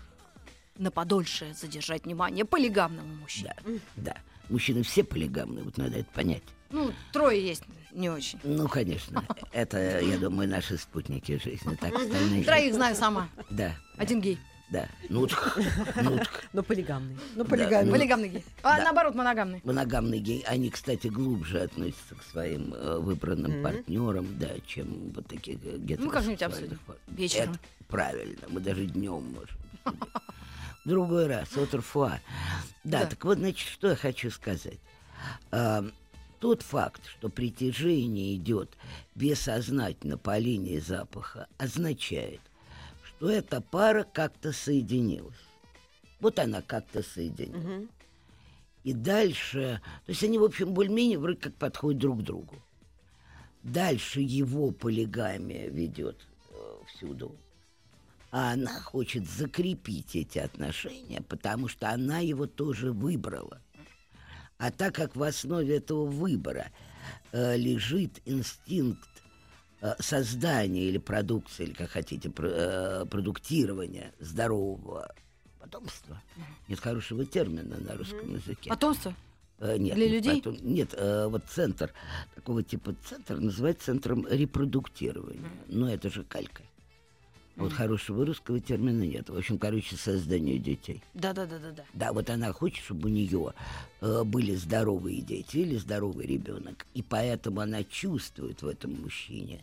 на 0.77 0.91
подольше 0.91 1.55
задержать 1.59 2.05
внимание 2.05 2.45
полигамному 2.45 3.15
мужчине. 3.15 3.57
Да, 3.65 3.73
да. 3.97 4.17
Мужчины 4.51 4.83
все 4.83 5.03
полигамные, 5.03 5.65
вот 5.65 5.79
надо 5.79 6.01
это 6.01 6.11
понять. 6.13 6.43
Ну, 6.69 6.93
трое 7.11 7.43
есть 7.43 7.63
не 7.93 8.11
очень. 8.11 8.39
Ну, 8.45 8.69
конечно. 8.69 9.25
Это, 9.51 9.99
я 9.99 10.19
думаю, 10.19 10.47
наши 10.47 10.77
спутники 10.77 11.41
жизни. 11.43 11.75
Так, 11.77 11.95
остальные... 11.95 12.45
Троих 12.45 12.75
знаю 12.75 12.95
сама. 12.95 13.31
Да, 13.49 13.75
Один 13.97 14.21
гей. 14.21 14.39
Да. 14.71 14.89
Ну, 15.09 15.27
так, 15.27 15.59
ну, 16.03 16.19
так. 16.19 16.45
Но 16.53 16.63
полигамный. 16.63 17.17
Ну, 17.37 17.45
Да, 17.45 17.51
полигамия. 17.51 17.85
ну, 17.85 17.93
Полигамный 17.93 18.29
гей. 18.29 18.45
А 18.63 18.77
Да. 18.79 18.85
наоборот, 18.85 19.15
моногамный. 19.15 19.61
Моногамные 19.65 20.21
геи, 20.21 20.43
они, 20.47 20.71
кстати, 20.71 21.07
глубже 21.09 21.61
относятся 21.61 22.15
к 22.15 22.23
своим 22.25 22.73
э, 22.75 22.99
выбранным 22.99 23.63
партнерам, 23.63 24.27
да, 24.39 24.51
чем 24.67 25.11
вот 25.15 25.27
таких 25.27 25.57
э, 25.65 25.77
Ну, 25.99 26.11
как-нибудь 26.11 26.39
гетеросексуальных 26.41 26.43
обсудим. 26.43 26.79
пар. 26.87 26.97
Вечером. 27.09 27.51
Это 27.53 27.61
правильно, 27.89 28.41
мы 28.49 28.61
даже 28.61 28.87
днем 28.87 29.23
можем. 29.35 29.59
Другой 30.85 31.27
раз, 31.29 31.49
от. 31.57 31.71
Да, 31.73 32.21
Да. 32.85 33.07
так 33.07 33.25
вот, 33.25 33.39
значит, 33.39 33.69
что 33.69 33.89
я 33.89 33.97
хочу 33.97 34.31
сказать. 34.31 34.79
А, 35.51 35.85
тот 36.41 36.61
факт, 36.63 37.01
что 37.07 37.31
притяжение 37.31 38.35
идет 38.37 38.77
бессознательно 39.15 40.19
по 40.19 40.37
линии 40.39 40.79
запаха, 40.79 41.47
означает, 41.57 42.41
что 43.25 43.31
эта 43.31 43.63
пара 43.63 44.05
как-то 44.05 44.53
соединилась. 44.53 45.49
Вот 46.21 46.39
она 46.39 46.61
как-то 46.61 47.03
соединилась. 47.03 47.89
И 48.83 48.93
дальше, 48.93 49.81
то 50.05 50.11
есть 50.11 50.23
они, 50.25 50.37
в 50.37 50.45
общем, 50.45 50.75
более-менее 50.75 51.19
вроде 51.19 51.39
как 51.39 51.55
подходят 51.55 52.03
друг 52.03 52.21
к 52.21 52.23
другу. 52.23 52.63
Дальше 53.63 54.21
его 54.21 54.73
полигамия 54.73 55.71
ведет 55.71 56.19
э, 56.51 56.55
всюду. 56.87 57.35
А 58.31 58.53
она 58.53 58.79
хочет 58.79 59.27
закрепить 59.27 60.15
эти 60.17 60.39
отношения, 60.39 61.23
потому 61.23 61.69
что 61.69 61.89
она 61.89 62.19
его 62.19 62.47
тоже 62.47 62.93
выбрала. 62.93 63.63
А 64.59 64.71
так 64.71 64.97
как 64.97 65.17
в 65.17 65.23
основе 65.23 65.79
этого 65.79 66.05
выбора 66.05 66.67
э, 67.33 67.57
лежит 67.57 68.21
инстинкт 68.27 69.09
создания 69.99 70.85
или 70.89 70.99
продукции, 70.99 71.65
или 71.65 71.73
как 71.73 71.91
хотите, 71.91 72.31
э, 72.37 73.05
продуктирования 73.11 74.13
здорового 74.21 75.15
потомства. 75.61 76.23
Нет 76.69 76.81
хорошего 76.81 77.25
термина 77.25 77.77
на 77.79 77.97
русском 77.97 78.35
языке. 78.35 78.71
Потомство? 78.71 79.15
Э, 79.59 79.77
нет, 79.79 79.95
Для 79.95 80.07
не 80.07 80.13
людей? 80.13 80.43
потом- 80.43 80.59
нет, 80.63 80.95
э, 80.97 81.27
вот 81.29 81.45
центр, 81.49 81.93
такого 82.35 82.63
типа 82.63 82.95
центр 83.09 83.37
называется 83.39 83.87
центром 83.87 84.27
репродуктирования. 84.29 85.49
Но 85.69 85.89
это 85.93 86.11
же 86.11 86.25
калька. 86.25 86.63
Вот 87.57 87.73
хорошего 87.73 88.27
русского 88.27 88.59
термина 88.59 89.03
нет. 89.05 89.29
В 89.31 89.37
общем, 89.37 89.59
короче, 89.59 89.95
создание 89.95 90.59
детей. 90.59 91.01
Да-да-да-да-да. 91.15 91.85
Да, 91.95 92.13
вот 92.13 92.29
она 92.29 92.53
хочет, 92.53 92.85
чтобы 92.85 93.09
у 93.09 93.13
нее 93.13 93.53
э, 94.01 94.25
были 94.25 94.57
здоровые 94.57 95.21
дети 95.21 95.59
или 95.59 95.77
здоровый 95.77 96.27
ребенок. 96.27 96.85
И 96.95 97.03
поэтому 97.03 97.61
она 97.61 97.85
чувствует 97.85 98.63
в 98.63 98.67
этом 98.67 99.01
мужчине 99.01 99.61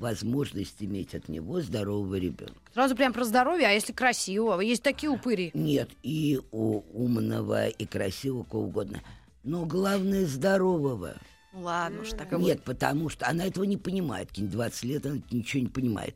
возможность 0.00 0.76
иметь 0.80 1.14
от 1.14 1.28
него 1.28 1.60
здорового 1.60 2.16
ребенка. 2.16 2.54
Сразу 2.72 2.96
прям 2.96 3.12
про 3.12 3.24
здоровье, 3.24 3.68
а 3.68 3.70
если 3.70 3.92
красивого? 3.92 4.60
Есть 4.60 4.82
такие 4.82 5.10
упыри. 5.10 5.50
Нет, 5.52 5.90
и 6.02 6.40
у 6.50 6.82
умного, 6.94 7.68
и 7.68 7.84
красивого, 7.84 8.44
кого 8.44 8.64
угодно. 8.64 9.02
Но 9.44 9.66
главное 9.66 10.26
здорового. 10.26 11.14
Ну 11.52 11.62
ладно 11.62 12.02
уж, 12.02 12.10
так 12.10 12.32
и 12.32 12.36
Нет, 12.36 12.62
потому 12.62 13.08
что 13.08 13.28
она 13.28 13.44
этого 13.44 13.64
не 13.64 13.76
понимает. 13.76 14.28
Какие-нибудь 14.28 14.54
20 14.54 14.84
лет 14.84 15.06
она 15.06 15.18
ничего 15.30 15.62
не 15.62 15.68
понимает. 15.68 16.14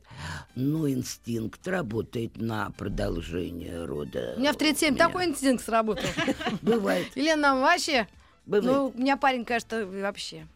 Но 0.55 0.89
инстинкт 0.89 1.67
работает 1.67 2.37
на 2.37 2.71
продолжение 2.71 3.85
рода. 3.85 4.33
У 4.37 4.39
меня 4.39 4.53
в 4.53 4.57
37 4.57 4.95
меня. 4.95 5.05
такой 5.05 5.25
инстинкт 5.25 5.63
сработал. 5.63 6.09
Бывает. 6.61 7.07
Елена, 7.15 7.41
нам 7.41 7.61
вообще... 7.61 8.07
Бывает. 8.45 8.65
Ну, 8.65 8.93
у 8.95 8.97
меня 8.97 9.17
парень, 9.17 9.45
кажется, 9.45 9.85
вообще... 9.85 10.47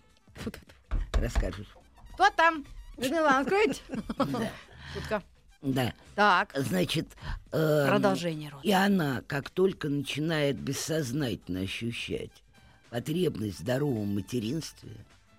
Расскажешь. 1.14 1.68
Кто 2.14 2.30
там? 2.30 2.66
Людмила, 3.00 3.40
откройте. 3.40 3.82
Да. 4.18 4.52
Шутка. 4.94 5.24
Да. 5.62 5.94
Так, 6.16 6.54
Значит... 6.56 7.08
эм, 7.52 7.88
продолжение 7.88 8.50
рода. 8.50 8.66
И 8.66 8.72
она, 8.72 9.22
как 9.28 9.50
только 9.50 9.90
начинает 9.90 10.58
бессознательно 10.58 11.62
ощущать 11.62 12.44
потребность 12.90 13.58
в 13.58 13.62
здоровом 13.62 14.16
материнстве, 14.16 14.92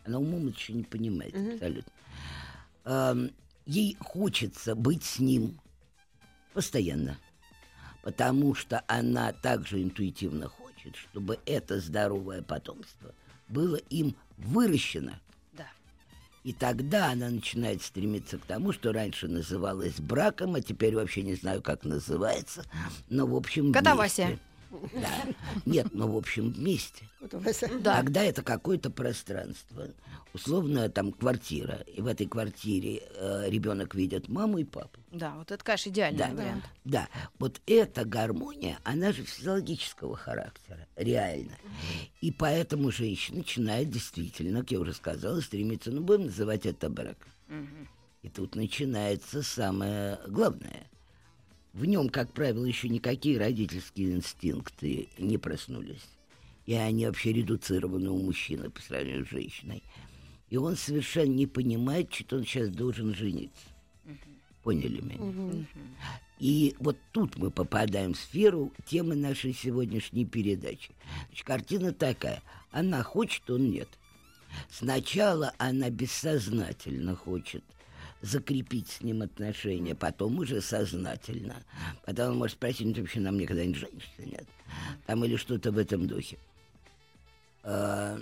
она 0.04 0.18
умом 0.18 0.48
это 0.48 0.58
еще 0.58 0.72
не 0.74 0.84
понимает 0.84 1.34
абсолютно, 1.34 1.92
эм, 2.84 3.30
ей 3.66 3.96
хочется 4.00 4.74
быть 4.74 5.04
с 5.04 5.18
ним 5.18 5.58
постоянно. 6.52 7.16
Потому 8.02 8.54
что 8.54 8.82
она 8.86 9.32
также 9.32 9.82
интуитивно 9.82 10.48
хочет, 10.48 10.96
чтобы 10.96 11.38
это 11.44 11.80
здоровое 11.80 12.42
потомство 12.42 13.14
было 13.48 13.76
им 13.76 14.16
выращено. 14.38 15.20
И 16.42 16.54
тогда 16.54 17.10
она 17.10 17.28
начинает 17.28 17.82
стремиться 17.82 18.38
к 18.38 18.46
тому, 18.46 18.72
что 18.72 18.92
раньше 18.92 19.28
называлось 19.28 20.00
браком, 20.00 20.54
а 20.54 20.62
теперь 20.62 20.94
вообще 20.96 21.22
не 21.22 21.34
знаю, 21.34 21.60
как 21.60 21.84
называется. 21.84 22.64
Но, 23.10 23.26
в 23.26 23.34
общем, 23.36 23.72
Катавасия. 23.72 24.26
вместе. 24.26 24.44
Да. 24.70 25.24
Нет, 25.66 25.88
но, 25.92 26.06
в 26.10 26.16
общем, 26.16 26.50
вместе. 26.50 27.04
Вася. 27.20 27.68
Да. 27.80 27.96
Тогда 27.96 28.22
это 28.22 28.42
какое-то 28.42 28.90
пространство. 28.90 29.88
Условно, 30.32 30.88
там 30.88 31.12
квартира. 31.12 31.84
И 31.86 32.00
в 32.00 32.06
этой 32.06 32.26
квартире 32.26 33.02
ребенок 33.48 33.94
видит 33.94 34.28
маму 34.28 34.58
и 34.58 34.64
папу. 34.64 35.00
Да, 35.10 35.34
вот 35.34 35.50
это, 35.50 35.62
конечно, 35.64 35.90
идеальный 35.90 36.18
Да, 36.18 36.28
вариант. 36.30 36.64
да. 36.84 37.08
Вот 37.38 37.60
эта 37.66 38.04
гармония, 38.04 38.78
она 38.84 39.12
же 39.12 39.24
физиологического 39.24 40.16
характера, 40.16 40.86
реально. 40.96 41.56
И 42.20 42.30
поэтому 42.30 42.92
женщина 42.92 43.38
начинает 43.38 43.90
действительно, 43.90 44.60
как 44.60 44.70
я 44.70 44.78
уже 44.80 44.94
сказала, 44.94 45.40
стремиться, 45.40 45.90
ну, 45.90 46.00
будем 46.00 46.26
называть 46.26 46.64
это 46.66 46.88
брак. 46.88 47.26
И 48.22 48.28
тут 48.28 48.54
начинается 48.54 49.42
самое 49.42 50.20
главное. 50.28 50.86
В 51.72 51.84
нем, 51.84 52.08
как 52.08 52.32
правило, 52.32 52.64
еще 52.64 52.88
никакие 52.88 53.38
родительские 53.38 54.12
инстинкты 54.12 55.08
не 55.18 55.38
проснулись. 55.38 56.04
И 56.66 56.74
они 56.74 57.06
вообще 57.06 57.32
редуцированы 57.32 58.10
у 58.10 58.18
мужчины 58.18 58.70
по 58.70 58.80
сравнению 58.80 59.24
с 59.24 59.30
женщиной. 59.30 59.82
И 60.48 60.56
он 60.56 60.76
совершенно 60.76 61.32
не 61.32 61.46
понимает, 61.46 62.12
что 62.12 62.36
он 62.36 62.44
сейчас 62.44 62.70
должен 62.70 63.14
жениться. 63.14 63.66
Поняли 64.62 65.00
меня? 65.00 65.66
И 66.38 66.74
вот 66.80 66.96
тут 67.12 67.36
мы 67.36 67.50
попадаем 67.50 68.14
в 68.14 68.18
сферу 68.18 68.72
темы 68.86 69.14
нашей 69.14 69.54
сегодняшней 69.54 70.24
передачи. 70.24 70.92
Значит, 71.28 71.46
картина 71.46 71.92
такая. 71.92 72.42
Она 72.70 73.02
хочет, 73.02 73.48
он 73.50 73.70
нет. 73.70 73.88
Сначала 74.70 75.52
она 75.58 75.90
бессознательно 75.90 77.14
хочет 77.14 77.62
закрепить 78.22 78.88
с 78.88 79.00
ним 79.00 79.22
отношения, 79.22 79.94
потом 79.94 80.38
уже 80.38 80.60
сознательно. 80.60 81.64
Потом 82.04 82.32
он 82.32 82.38
может 82.38 82.56
спросить, 82.56 82.86
ну 82.86 82.94
вообще 82.94 83.20
на 83.20 83.32
мне 83.32 83.46
когда-нибудь 83.46 83.80
женишься, 83.80 84.22
нет? 84.24 84.46
Там 85.06 85.24
или 85.24 85.36
что-то 85.36 85.72
в 85.72 85.78
этом 85.78 86.06
духе. 86.06 86.38
А, 87.62 88.20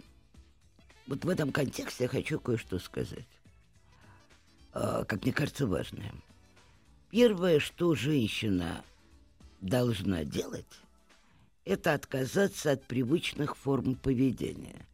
вот 1.06 1.24
в 1.24 1.28
этом 1.28 1.52
контексте 1.52 2.04
я 2.04 2.08
хочу 2.08 2.38
кое-что 2.38 2.78
сказать. 2.78 3.26
А, 4.72 5.04
как 5.04 5.22
мне 5.22 5.32
кажется, 5.32 5.66
важное. 5.66 6.12
Первое, 7.10 7.58
что 7.58 7.94
женщина 7.94 8.84
должна 9.60 10.24
делать, 10.24 10.66
это 11.64 11.94
отказаться 11.94 12.72
от 12.72 12.84
привычных 12.84 13.56
форм 13.56 13.94
поведения. 13.94 14.86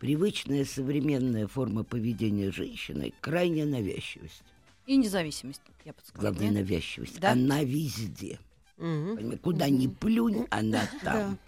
Привычная 0.00 0.64
современная 0.64 1.46
форма 1.46 1.84
поведения 1.84 2.50
женщины– 2.50 3.12
крайняя 3.20 3.66
навязчивость. 3.66 4.42
И 4.86 4.96
независимость, 4.96 5.60
я 5.84 5.92
бы 5.92 5.98
сказала. 6.02 6.32
Главное, 6.32 6.50
нет? 6.50 6.62
навязчивость. 6.62 7.20
Да? 7.20 7.32
Она 7.32 7.62
везде. 7.62 8.38
Понимаете, 8.78 9.36
Куда 9.36 9.68
ни 9.68 9.88
плюнь, 9.88 10.46
она 10.50 10.88
там. 11.04 11.38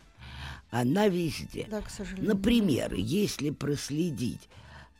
Она 0.71 1.09
везде. 1.09 1.67
Да, 1.71 1.81
к 1.81 1.89
сожалению. 1.89 2.35
Например, 2.35 2.93
если 2.95 3.51
проследить 3.51 4.49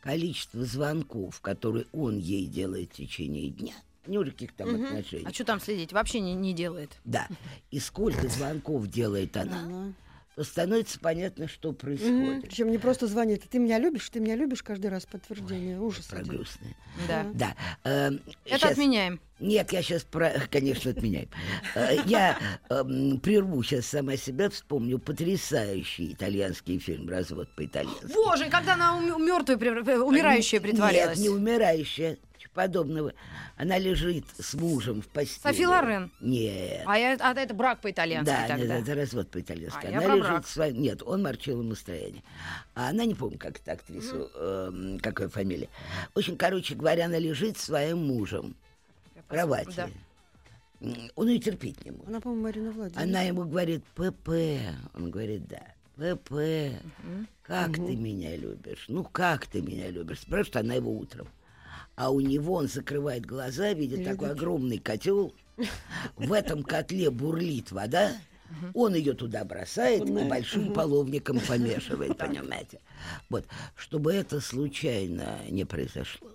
количество 0.01 0.65
звонков, 0.65 1.39
которые 1.39 1.85
он 1.93 2.17
ей 2.17 2.47
делает 2.47 2.91
в 2.91 2.95
течение 2.95 3.49
дня, 3.49 3.73
не 4.07 4.17
уже 4.17 4.31
каких 4.31 4.53
там 4.53 4.73
отношений, 4.75 5.25
А 5.25 5.31
что 5.31 5.45
там 5.45 5.59
следить? 5.59 5.93
Вообще 5.93 6.19
не, 6.19 6.33
не 6.33 6.53
делает. 6.53 6.89
да, 7.05 7.27
и 7.69 7.79
сколько 7.79 8.27
звонков 8.29 8.87
делает 8.87 9.37
она, 9.37 9.61
Она. 9.63 9.93
То 10.35 10.43
становится 10.43 10.99
понятно, 10.99 11.47
что 11.47 11.73
происходит. 11.73 12.41
Причем 12.43 12.71
не 12.71 12.77
просто 12.79 13.07
звонит. 13.07 13.43
Ты 13.49 13.59
меня 13.59 13.77
любишь, 13.77 14.09
ты 14.09 14.19
меня 14.19 14.35
любишь 14.35 14.63
каждый 14.63 14.87
раз 14.89 15.05
подтверждение. 15.05 15.79
Ужас. 15.79 16.05
Про 16.07 16.19
один. 16.19 16.33
грустное. 16.35 16.75
Да. 17.07 17.25
Да. 17.33 17.55
э, 17.83 18.11
Это 18.45 18.59
щас- 18.59 18.71
отменяем. 18.71 19.19
Нет, 19.39 19.71
я 19.73 19.81
сейчас, 19.81 20.03
про... 20.03 20.31
конечно, 20.49 20.91
отменяю. 20.91 21.27
Э, 21.75 21.97
Я 22.05 22.39
эм, 22.69 23.19
прерву 23.19 23.61
сейчас 23.63 23.87
сама 23.87 24.15
себя, 24.17 24.49
вспомню 24.49 24.97
потрясающий 24.99 26.13
итальянский 26.13 26.79
фильм 26.79 27.09
«Развод 27.09 27.49
по-итальянски». 27.55 28.13
Боже, 28.13 28.49
когда 28.49 28.73
она 28.73 28.99
мертвая, 29.17 29.57
умирающая 29.99 30.59
притворилась. 30.61 31.17
Нет, 31.17 31.27
не 31.27 31.29
умирающая, 31.29 32.17
подобного. 32.53 33.13
Она 33.57 33.77
лежит 33.77 34.25
с 34.39 34.53
мужем 34.53 35.01
в 35.01 35.07
постели. 35.07 35.51
Софи 35.53 35.65
Лорен. 35.67 36.11
Нет. 36.21 36.83
А, 36.85 36.97
я- 36.97 37.17
а 37.19 37.33
это 37.33 37.53
брак 37.53 37.81
по-итальянски 37.81 38.25
Да, 38.31 38.47
тогда. 38.47 38.75
нет, 38.77 38.83
это 38.83 38.95
развод 38.95 39.29
по-итальянски. 39.29 39.85
А, 39.85 39.89
я 39.89 39.97
она 39.97 40.07
про 40.07 40.15
лежит 40.15 40.29
брак. 40.31 40.47
своем... 40.47 40.81
Нет, 40.81 41.03
он 41.03 41.23
Марчелло 41.23 41.63
Мастрояни. 41.63 42.23
А 42.75 42.89
она, 42.89 43.05
не 43.05 43.15
помню, 43.15 43.37
как 43.37 43.59
это 43.59 43.73
актрису, 43.73 44.29
эм, 44.35 44.99
какая 44.99 45.29
фамилия. 45.29 45.69
В 46.13 46.19
общем, 46.19 46.37
короче 46.37 46.75
говоря, 46.75 47.05
она 47.05 47.17
лежит 47.19 47.57
с 47.57 47.63
своим 47.63 48.05
мужем 48.05 48.55
в 49.15 49.27
кровати. 49.27 49.75
Да. 49.75 49.89
Он 51.15 51.27
ее 51.29 51.39
терпеть 51.39 51.83
не 51.85 51.91
может. 51.91 52.07
Она, 52.07 52.19
по-моему, 52.19 52.43
Марина 52.43 52.71
Владимировна. 52.71 53.01
Она 53.03 53.21
ему 53.21 53.43
говорит, 53.45 53.83
ПП. 53.95 54.29
Он 54.93 55.11
говорит, 55.11 55.47
да. 55.47 55.61
ПП, 55.95 56.75
как 57.43 57.73
ты 57.75 57.95
меня 57.95 58.35
любишь? 58.35 58.85
Ну, 58.87 59.03
как 59.03 59.45
ты 59.47 59.61
меня 59.61 59.89
любишь? 59.89 60.21
Спрашивает 60.21 60.57
она 60.57 60.73
его 60.73 60.91
утром. 60.91 61.27
А 61.95 62.11
у 62.11 62.19
него 62.19 62.55
он 62.55 62.67
закрывает 62.67 63.25
глаза, 63.25 63.73
видит 63.73 63.99
Видит. 63.99 64.11
такой 64.13 64.31
огромный 64.31 64.79
котел. 64.79 65.33
В 66.15 66.33
этом 66.33 66.63
котле 66.63 67.09
бурлит 67.11 67.71
вода. 67.71 68.11
Он 68.73 68.93
ее 68.93 69.13
туда 69.13 69.43
бросает 69.43 70.07
и 70.07 70.11
большим 70.29 70.73
половником 70.73 71.39
помешивает, 71.47 72.17
понимаете? 72.17 72.79
Вот, 73.29 73.45
чтобы 73.75 74.13
это 74.13 74.39
случайно 74.41 75.39
не 75.49 75.65
произошло. 75.65 76.29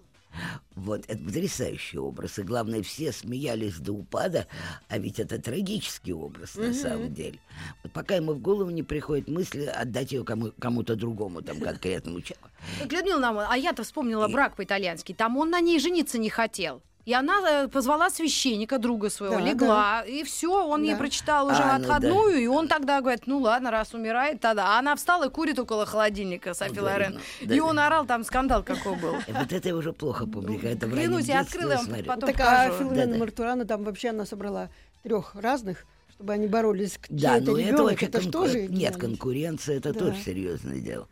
Вот, 0.75 1.04
это 1.09 1.23
потрясающий 1.25 1.99
образ. 1.99 2.38
И 2.38 2.42
главное, 2.42 2.83
все 2.83 3.12
смеялись 3.12 3.76
до 3.78 3.92
упада, 3.92 4.47
а 4.88 4.99
ведь 4.99 5.18
это 5.18 5.40
трагический 5.40 6.12
образ 6.12 6.54
на 6.54 6.73
самом 6.73 7.12
деле. 7.12 7.38
Вот 7.83 7.92
пока 7.92 8.14
ему 8.16 8.33
в 8.35 8.40
голову 8.40 8.71
не 8.71 8.83
приходит 8.83 9.28
мысль 9.28 9.66
отдать 9.66 10.12
ее 10.12 10.25
кому- 10.25 10.52
кому-то 10.59 10.95
другому, 10.97 11.42
там, 11.42 11.61
конкретному 11.61 12.21
человеку. 12.21 12.49
Людмила 12.90 13.18
Наумовна, 13.18 13.49
а 13.50 13.57
я-то 13.57 13.83
вспомнила 13.83 14.28
брак 14.28 14.57
по-итальянски. 14.57 15.12
Там 15.14 15.37
он 15.37 15.50
на 15.50 15.61
ней 15.61 15.78
жениться 15.80 16.18
не 16.18 16.30
хотел. 16.30 16.83
И 17.09 17.15
она 17.15 17.41
э, 17.49 17.69
позвала 17.69 18.11
священника, 18.11 18.79
друга 18.79 19.09
своего, 19.09 19.37
Да, 19.37 19.41
легла, 19.41 20.03
и 20.03 20.25
все, 20.25 20.49
он 20.67 20.83
ей 20.83 20.93
Да. 20.93 20.99
прочитал 20.99 21.47
уже 21.47 21.62
А, 21.62 21.79
ну 21.79 21.87
да. 21.87 21.97
отходную, 21.97 22.38
и 22.38 22.47
он 22.47 22.69
тогда 22.69 23.00
говорит, 23.00 23.23
ну 23.27 23.38
ладно, 23.38 23.71
раз 23.71 23.95
умирает, 23.95 24.43
тогда. 24.43 24.77
А 24.77 24.79
она 24.79 24.95
встала 24.95 25.29
и 25.29 25.31
курит 25.31 25.59
около 25.59 25.87
холодильника, 25.87 26.53
Софи 26.53 26.75
Да, 26.75 26.83
Лорен. 26.83 27.15
ну, 27.15 27.21
И 27.55 27.59
да. 27.59 27.65
он 27.65 27.79
орал, 27.79 28.05
там 28.05 28.25
скандал 28.25 28.62
какой 28.62 28.95
был. 28.97 29.15
Вот 29.27 29.50
это 29.53 29.69
я 29.69 29.75
уже 29.75 29.95
плохо 29.95 30.27
в 30.27 30.35
раннем 30.35 30.79
Клянусь, 30.79 31.25
я 31.29 31.41
открыла, 31.41 31.71
я 31.73 31.79
вам 31.79 32.05
потом 32.05 32.31
Так, 32.31 32.41
а 32.41 32.69
покажу. 32.69 32.91
Да-да. 32.95 33.17
Мартурана, 33.17 33.65
там 33.65 33.85
вообще 33.85 34.11
она 34.11 34.27
собрала 34.27 34.69
трех 35.03 35.35
разных, 35.35 35.87
чтобы 36.19 36.33
они 36.33 36.49
боролись. 36.49 36.99
Да, 37.09 37.35
чей 37.37 37.43
это 37.43 37.53
но 37.53 37.59
это 37.59 37.69
ребенок, 37.69 37.91
вообще 37.91 38.07
это 38.07 38.19
конку- 38.19 38.29
что 38.29 38.47
же 38.49 38.67
Нет, 38.67 38.97
конкуренция 38.97 39.77
это 39.77 39.93
Да. 39.93 39.99
тоже 40.01 40.21
серьезное 40.21 40.81
дело. 40.81 41.09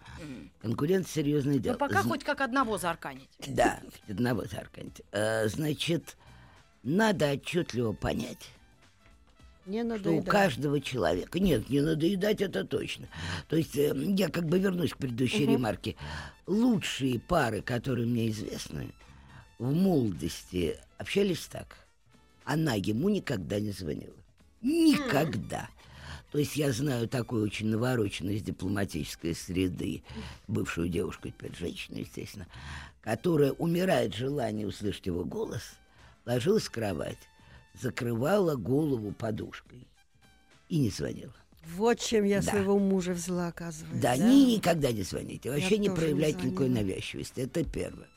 Конкуренция 0.60 1.22
серьезное 1.22 1.58
дело. 1.58 1.74
Ну 1.74 1.78
пока 1.78 2.00
Зн- 2.02 2.08
хоть 2.08 2.24
как 2.24 2.40
одного 2.40 2.76
заарканить. 2.76 3.28
Да, 3.46 3.78
одного 4.08 4.44
заарканить. 4.46 5.02
Э, 5.12 5.46
Значит, 5.48 6.16
надо 6.82 7.30
отчетливо 7.30 7.92
понять, 7.92 8.48
Не 9.64 9.84
что 9.98 10.10
у 10.10 10.22
каждого 10.24 10.80
человека... 10.80 11.38
Нет, 11.38 11.68
не 11.70 11.80
надоедать 11.82 12.40
это 12.40 12.64
точно. 12.64 13.06
То 13.48 13.54
есть 13.54 13.76
э, 13.76 13.92
я 13.94 14.28
как 14.28 14.46
бы 14.46 14.58
вернусь 14.58 14.90
к 14.92 14.96
предыдущей 14.96 15.46
ремарке. 15.46 15.94
Лучшие 16.48 17.20
пары, 17.20 17.62
которые 17.62 18.08
мне 18.08 18.28
известны, 18.30 18.90
в 19.60 19.72
молодости 19.72 20.76
общались 20.98 21.46
так. 21.46 21.76
Она 22.44 22.74
ему 22.74 23.08
никогда 23.08 23.60
не 23.60 23.70
звонила. 23.70 24.14
Никогда. 24.66 25.68
То 26.32 26.38
есть 26.38 26.56
я 26.56 26.72
знаю 26.72 27.08
такую 27.08 27.44
очень 27.44 27.68
навороченную 27.68 28.36
из 28.36 28.42
дипломатической 28.42 29.34
среды, 29.34 30.02
бывшую 30.48 30.88
девушку, 30.88 31.28
теперь 31.28 31.54
женщину, 31.56 31.98
естественно, 31.98 32.46
которая 33.00 33.52
умирает 33.52 34.12
желание 34.14 34.66
услышать 34.66 35.06
его 35.06 35.24
голос, 35.24 35.62
ложилась 36.26 36.64
в 36.64 36.70
кровать, 36.70 37.18
закрывала 37.80 38.56
голову 38.56 39.12
подушкой 39.12 39.86
и 40.68 40.78
не 40.78 40.90
звонила. 40.90 41.32
Вот 41.76 42.00
чем 42.00 42.24
я 42.24 42.42
Да. 42.42 42.50
своего 42.50 42.78
мужа 42.78 43.12
взяла, 43.12 43.48
оказывается. 43.48 44.00
Да, 44.00 44.16
ни- 44.16 44.54
никогда 44.56 44.92
не 44.92 45.02
звоните. 45.02 45.50
Вообще 45.50 45.78
не 45.78 45.88
тоже 45.88 46.00
не 46.00 46.00
проявляйте 46.06 46.46
никакой 46.46 46.68
навязчивости. 46.68 47.40
Это 47.40 47.64
первое. 47.64 48.08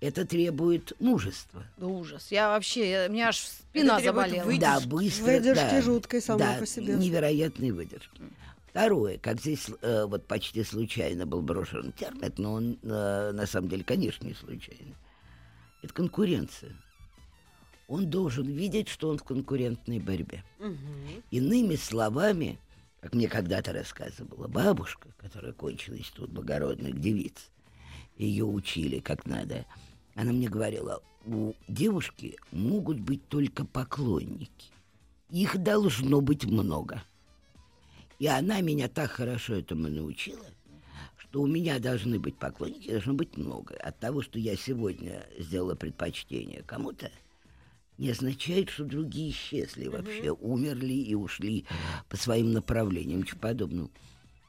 Это 0.00 0.26
требует 0.26 0.92
мужества. 1.00 1.64
Да 1.78 1.86
ужас. 1.86 2.30
Я 2.30 2.48
вообще, 2.50 2.90
я- 2.90 3.06
у 3.08 3.12
меня 3.12 3.28
аж 3.28 3.38
спина 3.38 3.98
заболела. 4.00 4.44
выдержки. 4.44 4.60
Да, 4.60 4.80
быстро. 4.86 5.24
Выдержки 5.24 5.70
да. 5.70 5.82
жуткой 5.82 6.20
самой 6.22 6.38
Да, 6.40 6.58
по 6.58 6.66
себе. 6.66 6.94
невероятной 6.94 7.70
выдержки. 7.70 8.20
Второе, 8.70 9.16
как 9.16 9.40
здесь 9.40 9.70
э, 9.80 10.04
вот 10.04 10.26
почти 10.26 10.62
случайно 10.62 11.24
был 11.24 11.40
брошен 11.40 11.92
термин, 11.92 12.32
но 12.36 12.52
он 12.52 12.78
э, 12.82 13.32
на 13.32 13.46
самом 13.46 13.70
деле, 13.70 13.84
конечно, 13.84 14.26
не 14.26 14.34
случайно. 14.34 14.94
Это 15.82 15.94
конкуренция. 15.94 16.76
Он 17.88 18.10
должен 18.10 18.44
видеть, 18.46 18.88
что 18.88 19.08
он 19.08 19.16
в 19.18 19.22
конкурентной 19.24 19.98
борьбе. 20.00 20.44
Иными 21.30 21.76
словами, 21.76 22.58
как 23.00 23.14
мне 23.14 23.28
когда-то 23.28 23.72
рассказывала 23.72 24.48
бабушка, 24.48 25.08
которая 25.16 25.52
кончила 25.52 25.96
институт 25.96 26.30
благородных 26.30 27.00
девиц, 27.00 27.48
ее 28.18 28.44
учили 28.44 28.98
как 28.98 29.24
надо, 29.24 29.64
она 30.16 30.32
мне 30.32 30.48
говорила, 30.48 31.02
у 31.26 31.52
девушки 31.68 32.36
могут 32.50 32.98
быть 32.98 33.28
только 33.28 33.64
поклонники. 33.64 34.72
Их 35.30 35.58
должно 35.58 36.20
быть 36.22 36.46
много. 36.46 37.02
И 38.18 38.26
она 38.26 38.62
меня 38.62 38.88
так 38.88 39.10
хорошо 39.10 39.54
этому 39.56 39.88
научила, 39.88 40.46
что 41.18 41.42
у 41.42 41.46
меня 41.46 41.78
должны 41.78 42.18
быть 42.18 42.36
поклонники, 42.36 42.90
должно 42.90 43.12
быть 43.12 43.36
много. 43.36 43.76
От 43.76 43.98
того, 43.98 44.22
что 44.22 44.38
я 44.38 44.56
сегодня 44.56 45.26
сделала 45.38 45.74
предпочтение 45.74 46.62
кому-то, 46.62 47.10
не 47.98 48.10
означает, 48.10 48.70
что 48.70 48.84
другие 48.84 49.32
исчезли 49.32 49.88
вообще, 49.88 50.30
умерли 50.30 50.94
и 50.94 51.14
ушли 51.14 51.66
по 52.08 52.16
своим 52.16 52.52
направлениям, 52.52 53.20
ничего 53.20 53.40
подобного. 53.40 53.90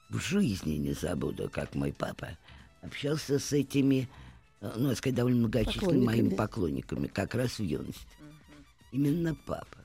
В 0.09 0.19
жизни 0.19 0.75
не 0.75 0.93
забуду, 0.93 1.49
как 1.49 1.75
мой 1.75 1.91
папа 1.91 2.37
общался 2.81 3.37
с 3.39 3.51
этими, 3.51 4.07
ну, 4.61 4.89
так 4.89 4.97
сказать, 4.97 5.15
довольно 5.15 5.39
многочисленными 5.39 6.03
моими 6.05 6.29
Поклонниками. 6.35 7.07
как 7.07 7.35
раз 7.35 7.59
в 7.59 7.63
юности. 7.63 8.07
Именно 8.91 9.35
папа. 9.45 9.77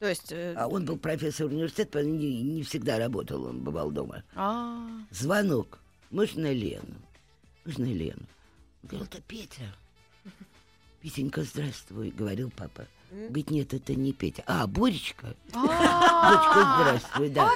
То 0.00 0.08
есть... 0.08 0.30
э, 0.32 0.54
А 0.56 0.68
он 0.68 0.84
был 0.84 0.98
профессор 0.98 1.46
университета, 1.46 1.90
поэтому 1.94 2.16
не, 2.16 2.42
не 2.42 2.62
всегда 2.62 2.98
работал, 2.98 3.44
он 3.44 3.60
бывал 3.60 3.90
дома. 3.90 4.22
а, 4.34 4.86
Звонок. 5.10 5.78
Можно 6.10 6.52
Лену? 6.52 6.94
Можно 7.64 7.84
Лену? 7.86 8.22
Говорил, 8.82 9.06
это 9.06 9.20
Петя. 9.22 9.74
Петенька, 11.00 11.42
здравствуй, 11.42 12.10
говорил 12.10 12.50
папа. 12.54 12.86
Говорит, 13.10 13.50
нет, 13.50 13.74
это 13.74 13.94
не 13.94 14.12
Петя. 14.12 14.42
А, 14.46 14.66
Боречка. 14.66 15.34
а, 15.52 16.30
Боречка, 16.30 16.76
здравствуй, 16.80 17.28
да. 17.30 17.50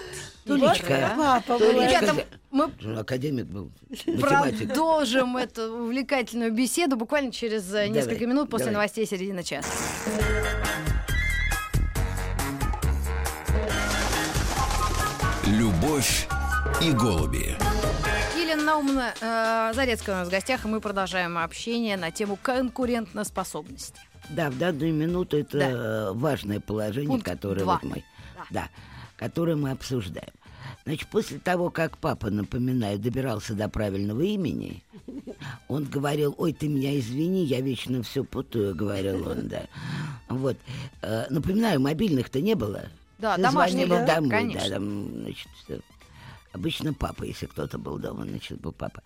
Толечка. 0.49 1.15
Ребята, 1.59 2.27
мы 2.51 2.73
Академик 2.99 3.47
был, 3.47 3.71
продолжим 4.21 5.37
эту 5.37 5.85
увлекательную 5.85 6.53
беседу 6.53 6.97
буквально 6.97 7.33
через 7.33 7.73
э, 7.75 7.89
несколько 7.89 8.27
минут 8.27 8.49
после 8.49 8.71
новостей 8.71 9.07
середины 9.07 9.43
часа. 9.43 9.69
Любовь 15.47 16.29
и 16.83 16.93
голуби. 16.93 17.57
Елена 18.37 18.63
Наумовна 18.63 19.15
э, 19.21 19.73
Зарецкая 19.75 20.17
у 20.17 20.19
нас 20.21 20.29
в 20.29 20.31
гостях, 20.31 20.65
и 20.65 20.69
мы 20.69 20.81
продолжаем 20.81 21.37
общение 21.37 21.97
на 21.97 22.11
тему 22.11 22.39
конкурентоспособности. 22.41 24.01
Да, 24.31 24.51
в 24.51 24.59
данную 24.59 24.93
минуту 24.93 25.39
это 25.39 25.59
Да. 25.59 26.13
важное 26.13 26.61
положение, 26.61 27.09
Пункт 27.09 27.25
которое 27.27 27.65
вот 27.65 27.83
мы, 27.83 28.05
Да. 28.37 28.45
да, 28.51 28.69
которое 29.17 29.57
мы 29.57 29.71
обсуждаем. 29.71 30.33
Значит, 30.85 31.09
после 31.09 31.39
того, 31.39 31.71
как 31.71 31.99
папа, 31.99 32.31
напоминаю, 32.31 32.99
добирался 32.99 33.55
до 33.55 33.69
правильного 33.69 34.23
имени, 34.23 34.83
он 35.69 35.85
говорил, 35.85 36.35
ой, 36.39 36.53
ты 36.53 36.69
меня 36.69 36.99
извини, 36.99 37.45
я 37.45 37.61
вечно 37.61 38.03
все 38.03 38.25
путаю, 38.25 38.75
говорил 38.75 39.29
он, 39.29 39.49
да. 39.49 39.67
Вот. 40.29 40.57
Э, 41.03 41.27
напоминаю, 41.31 41.81
мобильных-то 41.81 42.41
не 42.41 42.55
было. 42.55 42.85
Да, 43.19 43.37
Ты 43.37 43.43
домашние, 43.43 43.87
да, 43.87 44.05
домой, 44.07 44.31
конечно. 44.31 44.69
да, 44.69 44.75
там, 44.75 45.11
значит. 45.23 45.49
Обычно 46.53 46.95
папа, 46.95 47.25
если 47.25 47.47
кто-то 47.47 47.79
был 47.79 47.99
дома, 47.99 48.25
значит, 48.25 48.61
был 48.61 48.73
папа. 48.73 49.03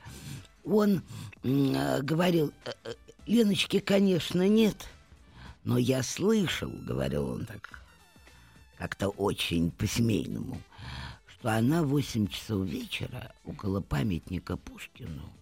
Он 0.64 1.02
э, 1.42 2.00
говорил, 2.02 2.52
«Э, 2.64 2.70
э, 2.84 2.92
Леночки, 3.26 3.78
конечно, 3.80 4.46
нет, 4.48 4.76
но 5.64 5.78
я 5.78 6.02
слышал, 6.02 6.70
говорил 6.70 7.28
он 7.28 7.46
так, 7.46 7.80
как-то 8.78 9.08
очень 9.08 9.70
по-семейному, 9.70 10.60
что 11.26 11.52
она 11.52 11.82
в 11.82 11.88
8 11.88 12.28
часов 12.28 12.66
вечера 12.66 13.32
около 13.44 13.80
памятника 13.80 14.56
Пушкину 14.56 15.32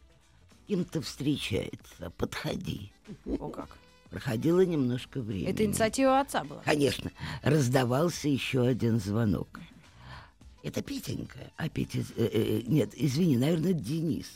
кем-то 0.71 1.03
встречается. 1.03 2.11
Подходи. 2.17 2.93
О 3.27 3.49
как. 3.49 3.77
Проходило 4.09 4.65
немножко 4.65 5.21
времени. 5.21 5.51
Это 5.51 5.65
инициатива 5.65 6.21
отца 6.21 6.45
была. 6.45 6.63
Конечно, 6.63 7.11
раздавался 7.43 8.29
еще 8.29 8.65
один 8.65 9.01
звонок. 9.01 9.59
Это 10.63 10.81
Петенька. 10.81 11.39
А 11.57 11.69
Петя... 11.69 11.99
э, 12.17 12.29
э, 12.33 12.63
нет, 12.67 12.91
извини, 12.95 13.37
наверное, 13.37 13.73
Денис. 13.73 14.29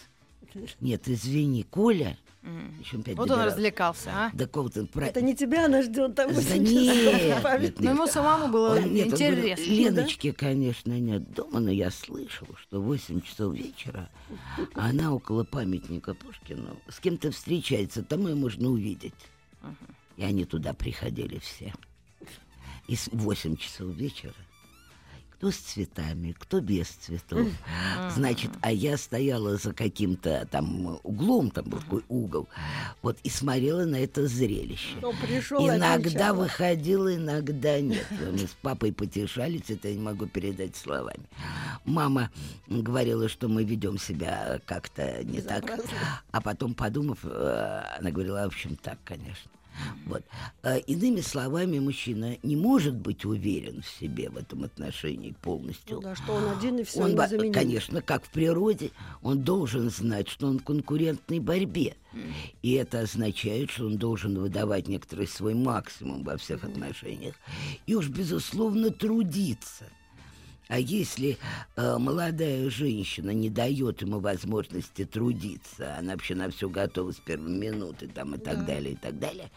Нет, 0.81 1.09
извини, 1.09 1.63
Коля. 1.63 2.19
Еще 2.79 2.99
опять 2.99 3.17
Вот 3.17 3.31
он 3.31 3.41
развлекался, 3.41 4.11
а? 4.13 4.31
Да 4.35 4.45
какого-то... 4.47 4.85
про- 4.87 5.07
Это 5.07 5.23
не 5.23 5.35
тебя 5.35 5.65
она 5.65 5.83
ждет, 5.83 6.15
там 6.15 6.29
Да 6.29 6.35
8 6.35 6.63
нет, 6.63 7.43
нет, 7.63 7.81
Но 7.81 7.91
ему 7.91 8.07
самому 8.07 8.49
было 8.53 8.77
Он- 8.77 8.93
нет, 8.93 9.07
интересно. 9.07 9.63
Леночки, 9.65 10.31
конечно, 10.33 10.93
нет 10.99 11.33
дома, 11.33 11.61
но 11.61 11.71
я 11.71 11.91
слышал, 11.91 12.47
что 12.61 12.81
в 12.81 12.85
8 12.85 13.23
часов 13.23 13.55
вечера 13.55 14.11
она 14.75 15.13
около 15.15 15.45
памятника 15.45 16.13
Пушкину 16.15 16.79
с 16.89 17.01
кем-то 17.01 17.31
встречается, 17.31 18.03
там 18.03 18.27
ее 18.27 18.35
можно 18.35 18.69
увидеть. 18.69 19.15
И 20.17 20.23
они 20.23 20.45
туда 20.45 20.75
приходили 20.75 21.39
все. 21.39 21.73
И 22.89 22.97
с 22.97 23.09
8 23.11 23.57
часов 23.57 23.89
вечера. 23.89 24.35
Кто 25.37 25.51
с 25.51 25.57
цветами, 25.57 26.35
кто 26.39 26.61
без 26.61 26.89
цветов. 26.89 27.49
Значит, 28.15 28.51
а 28.61 28.73
я 28.73 28.97
стояла 28.97 29.57
за 29.57 29.73
каким-то 29.73 30.47
там 30.51 30.99
углом, 31.03 31.51
там 31.51 31.65
был 31.65 31.81
такой 31.81 32.05
угол, 32.09 32.49
вот, 33.03 33.19
и 33.25 33.29
смотрела 33.29 33.85
на 33.85 33.97
это 33.97 34.27
зрелище. 34.27 34.97
Пришел 35.23 35.67
Иногда 35.67 35.95
отвечал. 35.95 36.37
выходила, 36.37 37.15
иногда 37.15 37.81
нет. 37.81 38.07
Мы 38.11 38.39
с 38.39 38.57
папой 38.63 38.93
потешались, 38.93 39.69
это 39.69 39.89
я 39.89 39.95
не 39.95 40.03
могу 40.03 40.27
передать 40.27 40.77
словами. 40.77 41.25
Мама 41.85 42.31
говорила, 42.67 43.29
что 43.29 43.49
мы 43.49 43.65
ведем 43.65 43.99
себя 43.99 44.61
как-то 44.67 45.23
не 45.25 45.41
так. 45.41 45.65
А 46.31 46.41
потом, 46.41 46.75
подумав, 46.75 47.19
э, 47.25 47.83
она 47.99 48.11
говорила, 48.11 48.43
в 48.43 48.47
общем, 48.47 48.77
так, 48.77 48.99
конечно. 49.05 49.51
Вот. 50.07 50.23
Э, 50.63 50.79
Иными 50.81 51.21
словами, 51.21 51.79
мужчина 51.79 52.37
не 52.43 52.57
может 52.57 52.95
быть 52.95 53.25
уверен 53.25 53.83
в 53.83 53.89
себе 53.89 54.29
в 54.31 54.37
этом 54.37 54.65
отношении 54.65 55.33
полностью. 55.43 55.97
Ну 55.97 56.03
да, 56.03 56.15
что 56.15 56.33
он 56.35 56.57
один 56.57 56.79
и 56.79 56.85
все 56.85 57.01
Он, 57.03 57.13
незаменим. 57.13 57.53
конечно, 57.53 58.03
как 58.03 58.25
в 58.25 58.31
природе, 58.31 58.91
он 59.23 59.43
должен 59.43 59.91
знать, 59.91 60.29
что 60.29 60.47
он 60.47 60.59
в 60.59 60.65
конкурентной 60.65 61.41
борьбе. 61.41 61.97
И 62.63 62.73
это 62.75 63.01
означает, 63.01 63.71
что 63.71 63.87
он 63.87 63.97
должен 63.99 64.39
выдавать 64.39 64.87
некоторый 64.87 65.27
свой 65.27 65.55
максимум 65.55 66.23
во 66.23 66.37
всех 66.37 66.63
отношениях. 66.63 67.35
И 67.87 67.95
уж, 67.97 68.09
безусловно, 68.09 68.91
трудиться. 68.91 69.87
А 70.69 70.79
если 70.79 71.37
э, 71.77 71.99
молодая 71.99 72.71
женщина 72.71 73.31
не 73.31 73.51
дает 73.51 74.01
ему 74.01 74.19
возможности 74.19 75.05
трудиться, 75.05 75.97
она 75.99 76.13
вообще 76.13 76.35
на 76.35 76.51
все 76.51 76.69
готова 76.69 77.13
с 77.13 77.17
первой 77.17 77.51
минуты 77.51 78.09
там, 78.09 78.35
и 78.35 78.39
так 78.39 78.65
далее, 78.65 78.93
и 78.93 78.97
так 78.97 79.19
далее, 79.19 79.51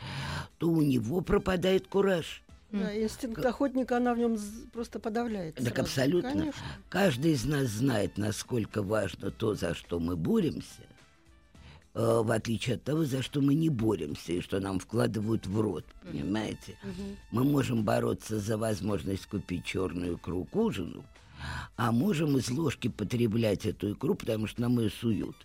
то 0.58 0.68
у 0.70 0.82
него 0.82 1.22
пропадает 1.22 1.88
кураж. 1.88 2.44
Да, 2.72 2.94
инстинкт 3.02 3.46
охотника, 3.46 3.98
она 3.98 4.14
в 4.14 4.18
нем 4.18 4.38
просто 4.74 5.00
подавляет. 5.00 5.56
Так 5.56 5.68
сразу. 5.68 5.82
абсолютно. 5.82 6.32
Конечно. 6.32 6.62
Каждый 6.90 7.32
из 7.32 7.46
нас 7.46 7.68
знает, 7.68 8.18
насколько 8.18 8.84
важно 8.84 9.32
то, 9.32 9.56
за 9.56 9.74
что 9.74 10.00
мы 10.02 10.18
боремся, 10.18 10.84
в 11.98 12.32
отличие 12.32 12.76
от 12.76 12.84
того, 12.84 13.06
за 13.06 13.24
что 13.24 13.42
мы 13.42 13.56
не 13.56 13.70
боремся 13.70 14.34
и 14.34 14.42
что 14.42 14.60
нам 14.60 14.80
вкладывают 14.80 15.48
в 15.48 15.60
рот. 15.60 15.84
Понимаете? 16.04 16.78
Мы 17.32 17.44
можем 17.44 17.84
бороться 17.84 18.40
за 18.40 18.58
возможность 18.58 19.26
купить 19.26 19.66
черную 19.66 20.16
икру 20.16 20.46
к 20.46 20.56
ужину, 20.56 21.04
а 21.76 21.92
можем 21.92 22.38
из 22.38 22.52
ложки 22.52 22.88
потреблять 22.88 23.66
эту 23.66 23.94
икру, 23.94 24.14
потому 24.14 24.46
что 24.46 24.62
нам 24.62 24.80
ее 24.80 24.92
суют. 24.92 25.36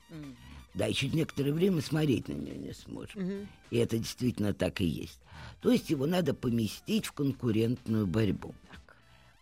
Да, 0.75 0.87
и 0.89 0.93
через 0.93 1.15
некоторое 1.15 1.53
время 1.53 1.81
смотреть 1.81 2.29
на 2.29 2.33
нее 2.35 2.57
не 2.57 2.73
сможем. 2.75 3.47
И 3.71 3.77
это 3.79 3.97
действительно 3.99 4.53
так 4.53 4.81
и 4.81 4.87
есть. 4.87 5.21
То 5.63 5.71
есть 5.71 5.89
его 5.91 6.07
надо 6.07 6.35
поместить 6.35 7.07
в 7.07 7.13
конкурентную 7.13 8.07
борьбу. 8.07 8.55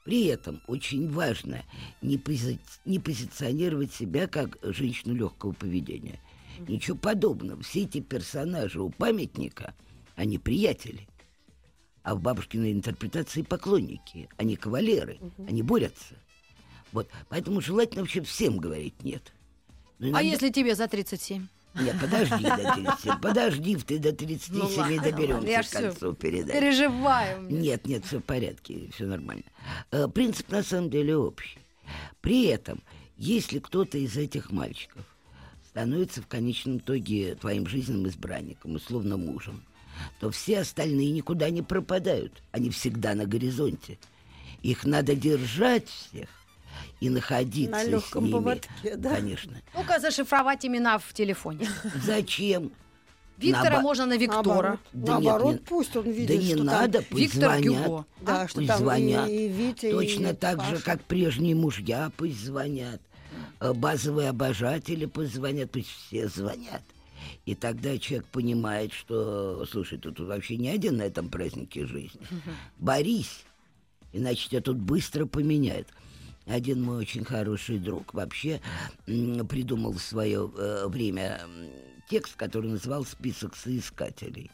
При 0.05 0.27
этом 0.27 0.61
очень 0.66 1.11
важно 1.11 1.62
не, 2.03 2.16
пози- 2.16 2.59
не 2.85 2.99
позиционировать 2.99 3.92
себя 3.92 4.27
как 4.27 4.59
женщину 4.62 5.14
легкого 5.14 5.53
поведения. 5.53 6.20
Ничего 6.68 6.96
подобного. 6.96 7.62
Все 7.62 7.83
эти 7.83 8.01
персонажи 8.01 8.81
у 8.81 8.90
памятника, 8.90 9.75
они 10.16 10.38
приятели. 10.38 11.07
А 12.03 12.14
в 12.14 12.20
бабушкиной 12.20 12.73
интерпретации 12.73 13.42
поклонники, 13.42 14.29
они 14.38 14.57
кавалеры, 14.57 15.18
они 15.46 15.62
борются. 15.62 16.14
Вот. 16.92 17.09
Поэтому 17.29 17.61
желательно 17.61 18.03
вообще 18.03 18.23
всем 18.23 18.59
говорить 18.59 19.03
нет. 19.05 19.33
Но 19.99 20.07
А 20.07 20.11
иногда- 20.11 20.20
если 20.20 20.49
тебе 20.51 20.75
за 20.75 20.88
37? 20.88 21.46
Нет, 21.75 21.96
подожди 22.01 22.42
до 22.42 22.75
30. 22.75 23.20
Подожди, 23.20 23.77
ты 23.77 23.99
до 23.99 24.12
37 24.12 24.57
Ну 24.59 24.68
ладно, 24.77 25.03
доберемся 25.03 25.46
я 25.49 25.62
к 25.62 25.70
концу 25.70 26.14
передачи. 26.14 26.59
Переживаю. 26.59 27.42
Нет, 27.42 27.87
нет, 27.87 28.05
все 28.07 28.18
в 28.18 28.25
порядке, 28.25 28.90
все 28.92 29.05
нормально. 29.07 29.44
Э, 29.92 30.09
Принцип 30.09 30.49
на 30.51 30.62
самом 30.64 30.90
деле 30.90 31.16
общий. 31.16 31.59
При 32.23 32.46
этом, 32.46 32.83
если 33.16 33.59
кто-то 33.61 33.99
из 33.99 34.16
этих 34.16 34.51
мальчиков 34.51 35.05
становится 35.70 36.20
в 36.20 36.26
конечном 36.26 36.78
итоге 36.78 37.37
твоим 37.37 37.66
жизненным 37.66 38.09
избранником, 38.09 38.74
условно 38.74 39.16
мужем, 39.16 39.62
то 40.18 40.30
все 40.30 40.61
остальные 40.61 41.11
никуда 41.12 41.48
не 41.50 41.62
пропадают. 41.62 42.42
Они 42.50 42.70
всегда 42.70 43.14
на 43.14 43.24
горизонте. 43.26 43.98
Их 44.62 44.85
надо 44.85 45.14
держать 45.14 45.88
всех 45.88 46.28
и 47.00 47.09
находиться 47.09 47.70
На 47.70 47.85
с 47.85 47.87
легком 47.88 48.24
ними. 48.24 48.33
поводке, 48.33 48.96
да? 48.96 49.14
Конечно. 49.14 49.61
Ну-ка 49.74 50.00
зашифровать 50.00 50.66
имена 50.66 50.98
в 50.98 51.12
телефоне. 51.12 51.68
Зачем? 52.04 52.72
Виктора 53.38 53.78
Наобо- 53.78 53.83
можно 53.83 54.06
на 54.06 54.16
Виктора. 54.18 54.42
Наоборот, 54.44 54.78
Да 54.92 54.98
нет, 55.14 55.22
Наоборот, 55.24 55.52
не- 55.54 55.59
пусть 55.61 55.96
он 55.96 56.11
видит, 56.11 56.28
Да 56.28 56.37
не 56.37 56.46
что 56.48 56.56
там- 56.59 56.66
надо, 56.66 57.02
пусть 57.09 57.22
Виктор 57.35 57.40
звонят. 57.59 57.87
Гюго. 57.87 58.06
Да, 58.20 58.42
А? 58.42 58.48
что 58.48 58.56
Пусть 58.56 58.68
там 58.68 58.78
звонят. 58.80 59.28
и, 59.30 59.46
и 59.46 59.48
Витя, 59.48 59.90
Точно 59.92 60.26
и 60.26 60.35
так 60.35 60.61
же, 60.64 60.72
Паша. 60.72 60.85
как 60.85 61.02
прежние 61.04 61.54
мужья, 61.54 62.11
пусть 62.18 62.38
звонят. 62.44 63.00
Э, 63.61 63.73
Базовые 63.73 64.31
обожатели 64.31 65.05
пусть 65.07 65.35
звонят, 65.35 65.70
пусть 65.70 65.88
все 65.88 66.29
звонят. 66.29 66.83
И 67.44 67.55
тогда 67.55 67.99
человек 67.99 68.27
понимает, 68.29 68.92
что, 68.92 69.66
слушай, 69.66 69.99
ты 69.99 70.11
тут 70.11 70.27
вообще 70.27 70.57
не 70.57 70.70
один 70.70 70.96
на 70.96 71.03
этом 71.03 71.29
празднике 71.29 71.87
жизни. 71.87 72.20
Борись, 72.79 73.44
иначе 74.12 74.49
тебя 74.49 74.62
тут 74.62 74.79
быстро 74.79 75.27
поменяют. 75.27 75.88
Один 76.46 76.83
мой 76.83 76.96
очень 76.96 77.25
хороший 77.25 77.79
друг 77.79 78.14
вообще 78.14 78.61
придумал 79.05 79.92
в 79.92 80.01
свое 80.01 80.51
э, 80.57 80.87
время 80.88 81.40
текст, 82.09 82.35
который 82.37 82.70
называл 82.70 83.05
«Список 83.05 83.55
соискателей». 83.55 84.51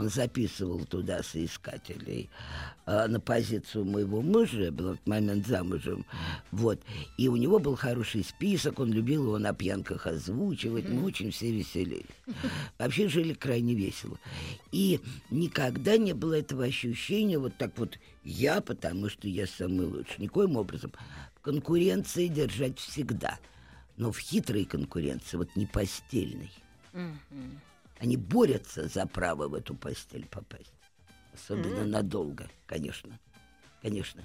Он 0.00 0.08
записывал 0.08 0.86
туда 0.86 1.22
соискателей 1.22 2.30
а, 2.86 3.06
на 3.06 3.20
позицию 3.20 3.84
моего 3.84 4.22
мужа, 4.22 4.62
я 4.62 4.72
была 4.72 4.92
в 4.92 4.94
этот 4.94 5.06
момент 5.06 5.46
замужем, 5.46 6.06
вот, 6.52 6.80
и 7.18 7.28
у 7.28 7.36
него 7.36 7.58
был 7.58 7.76
хороший 7.76 8.24
список, 8.24 8.78
он 8.78 8.94
любил 8.94 9.24
его 9.24 9.38
на 9.38 9.52
пьянках 9.52 10.06
озвучивать, 10.06 10.88
мы 10.88 11.04
очень 11.04 11.30
все 11.32 11.52
веселились. 11.52 12.06
Вообще 12.78 13.08
жили 13.08 13.34
крайне 13.34 13.74
весело. 13.74 14.18
И 14.72 15.00
никогда 15.30 15.98
не 15.98 16.14
было 16.14 16.38
этого 16.38 16.64
ощущения 16.64 17.38
вот 17.38 17.58
так 17.58 17.76
вот 17.76 17.98
я, 18.24 18.62
потому 18.62 19.10
что 19.10 19.28
я 19.28 19.46
самый 19.46 19.84
лучший. 19.84 20.16
Никоим 20.24 20.56
образом. 20.56 20.92
В 21.34 21.42
конкуренции 21.42 22.28
держать 22.28 22.78
всегда. 22.78 23.38
Но 23.98 24.12
в 24.12 24.18
хитрой 24.18 24.64
конкуренции, 24.64 25.36
вот 25.36 25.54
не 25.56 25.66
постельной. 25.66 26.50
Они 28.00 28.16
борются 28.16 28.88
за 28.88 29.06
право 29.06 29.46
в 29.46 29.54
эту 29.54 29.74
постель 29.74 30.26
попасть. 30.26 30.72
Особенно 31.34 31.84
надолго, 31.84 32.48
конечно. 32.66 33.18
Конечно. 33.82 34.22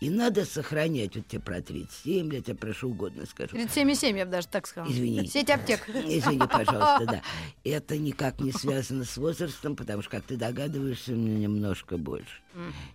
И 0.00 0.10
надо 0.10 0.44
сохранять, 0.44 1.16
вот 1.16 1.28
тебе 1.28 1.40
про 1.40 1.62
37 1.62 2.30
лет, 2.30 2.48
я 2.48 2.54
прошу 2.54 2.90
угодно 2.90 3.24
скажу. 3.24 3.56
37,7, 3.56 4.18
я 4.18 4.24
бы 4.26 4.32
даже 4.32 4.48
так 4.48 4.66
сказала. 4.66 4.90
Извини. 4.90 5.26
Сеть 5.26 5.48
аптек. 5.48 5.88
Извини, 5.88 6.46
пожалуйста, 6.46 7.06
да. 7.06 7.22
Это 7.64 7.96
никак 7.96 8.40
не 8.40 8.52
связано 8.52 9.04
с 9.04 9.16
возрастом, 9.16 9.76
потому 9.76 10.02
что, 10.02 10.10
как 10.10 10.24
ты 10.24 10.36
догадываешься, 10.36 11.12
мне 11.12 11.36
немножко 11.36 11.96
больше. 11.96 12.42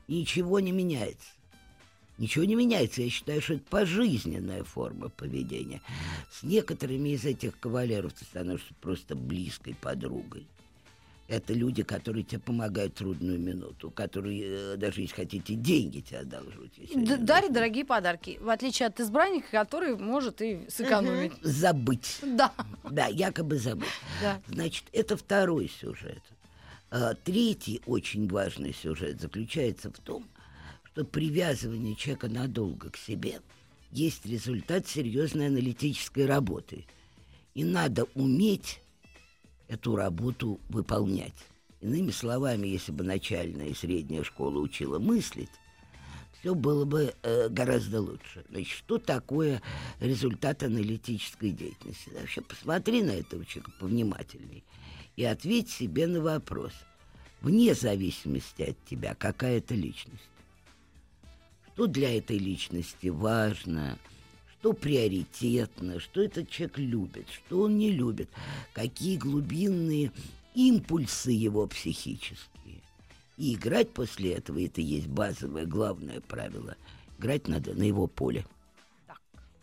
Ничего 0.07 0.59
не 0.59 0.71
меняется. 0.71 1.29
Ничего 2.17 2.45
не 2.45 2.55
меняется. 2.55 3.01
Я 3.01 3.09
считаю, 3.09 3.41
что 3.41 3.55
это 3.55 3.63
пожизненная 3.69 4.63
форма 4.63 5.09
поведения. 5.09 5.81
С 6.31 6.43
некоторыми 6.43 7.09
из 7.09 7.25
этих 7.25 7.59
кавалеров 7.59 8.13
ты 8.13 8.25
становишься 8.25 8.73
просто 8.81 9.15
близкой 9.15 9.75
подругой. 9.75 10.45
Это 11.27 11.53
люди, 11.53 11.83
которые 11.83 12.23
тебе 12.23 12.39
помогают 12.39 12.93
в 12.93 12.97
трудную 12.97 13.39
минуту, 13.39 13.89
которые, 13.89 14.73
э, 14.73 14.75
даже 14.77 15.01
если 15.01 15.15
хотите, 15.15 15.55
деньги 15.55 16.01
тебе 16.01 16.19
одолжут. 16.19 16.71
Дарит 16.93 17.53
дорогие 17.53 17.85
подарки, 17.85 18.37
в 18.41 18.49
отличие 18.49 18.87
от 18.87 18.99
избранника, 18.99 19.47
который 19.49 19.95
может 19.95 20.41
и 20.41 20.67
сэкономить. 20.69 21.33
Забыть. 21.41 22.19
Да. 22.21 22.51
Да, 22.83 23.07
якобы 23.07 23.57
забыть. 23.57 23.87
Да. 24.21 24.39
Значит, 24.47 24.83
это 24.91 25.15
второй 25.15 25.69
сюжет. 25.69 26.21
А, 26.91 27.15
Третий 27.15 27.81
очень 27.87 28.27
важный 28.27 28.73
сюжет 28.73 29.19
заключается 29.19 29.89
в 29.89 29.97
том, 29.99 30.27
что 30.93 31.05
привязывание 31.05 31.95
человека 31.95 32.29
надолго 32.29 32.91
к 32.91 32.97
себе 32.97 33.41
есть 33.89 34.27
результат 34.27 34.87
серьезной 34.87 35.47
аналитической 35.47 36.27
работы. 36.27 36.85
И 37.55 37.63
надо 37.63 38.05
уметь 38.13 38.79
эту 39.67 39.95
работу 39.95 40.59
выполнять. 40.69 41.33
Иными 41.81 42.11
словами, 42.11 42.67
если 42.67 42.91
бы 42.91 43.03
начальная 43.03 43.69
и 43.69 43.73
средняя 43.73 44.23
школа 44.23 44.59
учила 44.59 44.99
мыслить, 44.99 45.49
все 46.39 46.53
было 46.53 46.85
бы 46.85 47.15
э, 47.23 47.49
гораздо 47.49 47.99
лучше. 47.99 48.45
Значит, 48.49 48.73
что 48.73 48.99
такое 48.99 49.63
результат 49.99 50.61
аналитической 50.61 51.49
деятельности? 51.49 52.11
Вообще 52.13 52.41
посмотри 52.41 53.01
на 53.01 53.11
этого 53.11 53.43
человека 53.45 53.71
повнимательней 53.79 54.63
и 55.15 55.23
ответь 55.23 55.71
себе 55.71 56.05
на 56.05 56.21
вопрос, 56.21 56.73
вне 57.41 57.73
зависимости 57.73 58.61
от 58.61 58.85
тебя, 58.85 59.15
какая 59.15 59.57
это 59.57 59.73
личность. 59.73 60.29
Что 61.73 61.87
для 61.87 62.15
этой 62.17 62.37
личности 62.37 63.07
важно, 63.07 63.97
что 64.59 64.73
приоритетно, 64.73 65.99
что 65.99 66.21
этот 66.21 66.49
человек 66.49 66.77
любит, 66.77 67.27
что 67.29 67.61
он 67.61 67.77
не 67.77 67.91
любит, 67.91 68.29
какие 68.73 69.17
глубинные 69.17 70.11
импульсы 70.53 71.31
его 71.31 71.65
психические. 71.65 72.81
И 73.37 73.55
играть 73.55 73.89
после 73.91 74.33
этого, 74.33 74.63
это 74.63 74.81
есть 74.81 75.07
базовое, 75.07 75.65
главное 75.65 76.21
правило, 76.21 76.75
играть 77.17 77.47
надо 77.47 77.73
на 77.73 77.83
его 77.83 78.05
поле. 78.05 78.45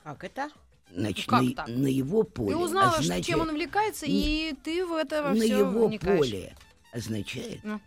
Как 0.03 0.25
это? 0.25 0.51
Значит, 0.93 1.31
Ну, 1.31 1.43
на, 1.43 1.53
так? 1.55 1.69
на 1.69 1.87
его 1.87 2.25
поле. 2.25 2.51
Ты 2.51 2.57
узнала, 2.57 2.97
означает- 2.97 3.27
чем 3.27 3.41
он 3.43 3.51
увлекается, 3.51 4.07
и 4.09 4.53
ты 4.65 4.85
в 4.85 4.93
это 4.95 5.23
во 5.23 5.31
на 5.35 5.43
его 5.45 5.87
вникаешь. 5.87 6.19
поле 6.19 6.57
означает, 6.93 7.61
Ну. 7.63 7.81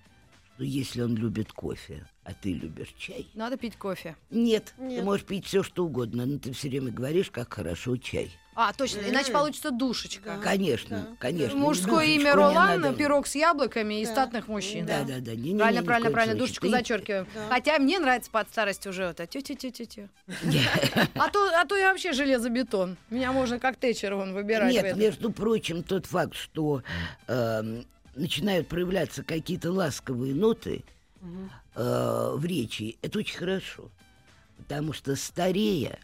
Что 0.55 0.63
если 0.63 1.01
он 1.01 1.15
любит 1.15 1.51
кофе, 1.51 2.05
а 2.23 2.33
ты 2.33 2.53
любишь 2.53 2.93
чай, 2.97 3.27
Надо 3.33 3.57
пить 3.57 3.75
кофе. 3.75 4.15
нет, 4.29 4.73
Нет. 4.77 4.99
ты 4.99 5.03
можешь 5.03 5.25
пить 5.25 5.45
все 5.45 5.63
что 5.63 5.85
угодно, 5.85 6.25
но 6.25 6.37
ты 6.37 6.53
все 6.53 6.69
время 6.69 6.91
говоришь, 6.91 7.31
как 7.31 7.53
хорошо 7.53 7.97
чай. 7.97 8.31
А, 8.55 8.71
точно, 8.71 8.99
иначе 8.99 9.31
получится 9.31 9.71
душечка. 9.71 10.37
Конечно, 10.43 11.07
да. 11.09 11.15
конечно. 11.17 11.57
Мужское 11.57 12.05
Душечку 12.05 12.21
имя 12.21 12.35
Ролан, 12.35 12.81
надо. 12.81 12.95
пирог 12.95 13.25
с 13.25 13.33
яблоками 13.33 13.99
и 14.01 14.05
Да. 14.05 14.11
статных 14.11 14.47
мужчин. 14.47 14.85
Да, 14.85 15.03
да, 15.03 15.15
да. 15.21 15.33
не- 15.33 15.53
не- 15.53 15.57
Правильно, 15.57 15.83
правильно, 15.83 16.11
правильно. 16.11 16.35
Душечку 16.37 16.67
Ты- 16.67 16.71
зачеркиваем. 16.71 17.27
Да. 17.33 17.47
Хотя 17.49 17.79
мне 17.79 17.97
нравится 17.97 18.29
под 18.29 18.47
старость 18.49 18.85
уже 18.85 19.07
вот 19.07 19.19
это 19.19 19.25
тю-тю-тю-тю-тю. 19.25 20.07
А 21.15 21.29
то, 21.29 21.49
а 21.59 21.65
то 21.65 21.75
я 21.75 21.89
вообще 21.89 22.13
железобетон. 22.13 22.95
Меня 23.09 23.31
можно 23.31 23.57
как 23.57 23.77
Тэтчер 23.77 24.13
вон 24.13 24.33
выбирать. 24.33 24.71
Нет, 24.71 24.95
между 24.97 25.31
прочим, 25.31 25.81
тот 25.81 26.05
факт, 26.05 26.35
что 26.35 26.83
эм, 27.27 27.85
начинают 28.15 28.67
проявляться 28.67 29.23
какие-то 29.23 29.71
ласковые 29.71 30.33
ноты 30.35 30.83
э, 31.75 32.33
в 32.35 32.45
речи, 32.45 32.97
это 33.01 33.19
очень 33.19 33.37
хорошо. 33.37 33.89
Потому 34.57 34.93
что 34.93 35.15
старея, 35.15 35.99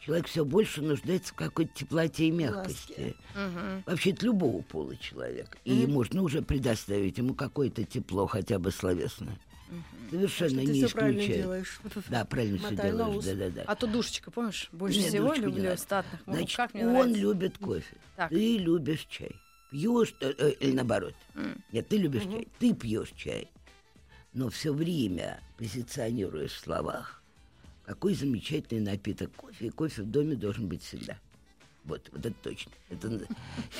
человек 0.00 0.26
все 0.26 0.44
больше 0.44 0.82
нуждается 0.82 1.32
в 1.32 1.36
какой-то 1.36 1.72
теплоте 1.74 2.28
и 2.28 2.30
мягкости. 2.30 2.92
Ласке. 2.92 3.14
Мгм. 3.34 3.82
Вообще 3.86 4.12
от 4.12 4.22
любого 4.22 4.62
пола 4.62 4.96
человека. 4.96 5.58
И 5.64 5.86
можно 5.86 6.22
уже 6.22 6.42
предоставить 6.42 7.18
ему 7.18 7.34
какое-то 7.34 7.84
тепло, 7.84 8.26
хотя 8.26 8.58
бы 8.58 8.70
словесное. 8.70 9.38
Совершенно 10.10 10.60
Ты 10.62 10.66
не 10.66 10.84
исключаю. 10.84 11.64
Да, 12.08 12.24
правильно 12.24 12.58
все 12.58 12.74
делаешь. 12.74 13.24
Да, 13.24 13.34
да, 13.34 13.50
да. 13.50 13.62
А 13.66 13.76
то 13.76 13.86
душечка, 13.86 14.30
помнишь? 14.32 14.68
Больше 14.72 14.98
Нет, 14.98 15.08
всего 15.08 15.34
не 15.34 15.42
люблю 15.42 15.76
статных. 15.76 16.20
Ну, 16.26 16.32
Значит, 16.34 16.56
как 16.56 16.74
мне 16.74 16.86
он 16.86 16.92
нравится. 16.92 17.20
любит 17.20 17.58
кофе. 17.58 17.96
Так. 18.16 18.30
Ты 18.30 18.58
любишь 18.58 19.06
чай. 19.08 19.36
Пьешь, 19.70 20.14
э, 20.20 20.52
или 20.60 20.72
наоборот. 20.72 21.14
М. 21.34 21.62
Нет, 21.72 21.88
ты 21.88 21.96
любишь 21.96 22.24
чай. 22.24 22.48
Ты 22.58 22.74
пьешь 22.74 23.12
чай. 23.16 23.48
Но 24.32 24.48
все 24.50 24.72
время 24.72 25.40
позиционируешь 25.58 26.52
в 26.52 26.60
словах, 26.60 27.22
какой 27.84 28.14
замечательный 28.14 28.80
напиток 28.80 29.32
кофе. 29.34 29.66
И 29.66 29.70
кофе 29.70 30.02
в 30.02 30.10
доме 30.10 30.36
должен 30.36 30.66
быть 30.66 30.82
всегда. 30.82 31.18
Вот, 31.84 32.08
вот 32.12 32.26
это 32.26 32.36
точно. 32.42 32.72
Это... 32.90 33.26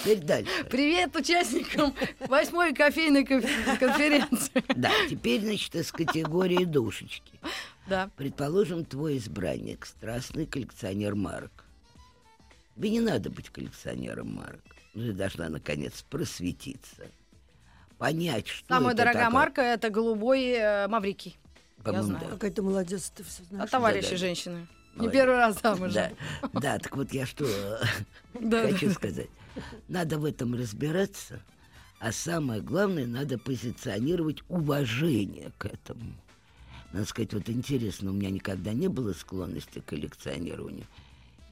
Теперь 0.00 0.20
дальше. 0.20 0.64
Привет 0.70 1.14
участникам 1.14 1.94
восьмой 2.28 2.74
кофейной 2.74 3.24
конф- 3.24 3.78
конференции. 3.78 4.64
Да, 4.74 4.90
теперь, 5.08 5.42
значит, 5.42 5.74
из 5.74 5.92
категории 5.92 6.64
душечки. 6.64 7.38
Да. 7.88 8.10
Предположим, 8.16 8.84
твой 8.84 9.18
избранник, 9.18 9.84
страстный 9.84 10.46
коллекционер 10.46 11.14
марок. 11.14 11.64
Тебе 12.74 12.90
не 12.90 13.00
надо 13.00 13.28
быть 13.28 13.50
коллекционером 13.50 14.34
марок. 14.34 14.64
Ну, 14.94 15.06
ты 15.06 15.12
должна, 15.12 15.48
наконец, 15.48 16.02
просветиться. 16.08 17.06
Понять, 17.98 18.48
что 18.48 18.66
Самая 18.68 18.94
это 18.94 18.98
дорогая 18.98 19.24
такое. 19.24 19.34
марка 19.38 19.60
это 19.62 19.90
голубой 19.90 20.42
э, 20.52 20.88
Маврикий. 20.88 21.38
По-моему, 21.84 22.06
знаю. 22.08 22.24
да. 22.26 22.30
Какая 22.32 22.50
ты 22.50 22.62
молодец, 22.62 23.10
ты 23.14 23.22
все 23.24 23.42
А 23.42 23.46
знаешь. 23.46 23.70
товарищи 23.70 24.04
да, 24.06 24.10
да. 24.12 24.16
женщины. 24.16 24.68
Не 24.94 25.02
Молодец. 25.02 25.12
первый 25.20 25.36
раз 25.36 25.60
замужем. 25.62 25.92
Да, 25.92 26.10
да, 26.60 26.78
так 26.78 26.96
вот 26.96 27.12
я 27.12 27.24
что 27.26 27.46
хочу 28.34 28.90
сказать. 28.90 29.28
Надо 29.88 30.18
в 30.18 30.24
этом 30.24 30.54
разбираться, 30.54 31.40
а 32.00 32.10
самое 32.12 32.60
главное, 32.60 33.06
надо 33.06 33.38
позиционировать 33.38 34.42
уважение 34.48 35.52
к 35.58 35.66
этому. 35.66 36.14
Надо 36.92 37.06
сказать, 37.06 37.32
вот 37.34 37.48
интересно, 37.48 38.10
у 38.10 38.14
меня 38.14 38.30
никогда 38.30 38.72
не 38.72 38.88
было 38.88 39.12
склонности 39.12 39.78
к 39.78 39.84
коллекционированию. 39.86 40.86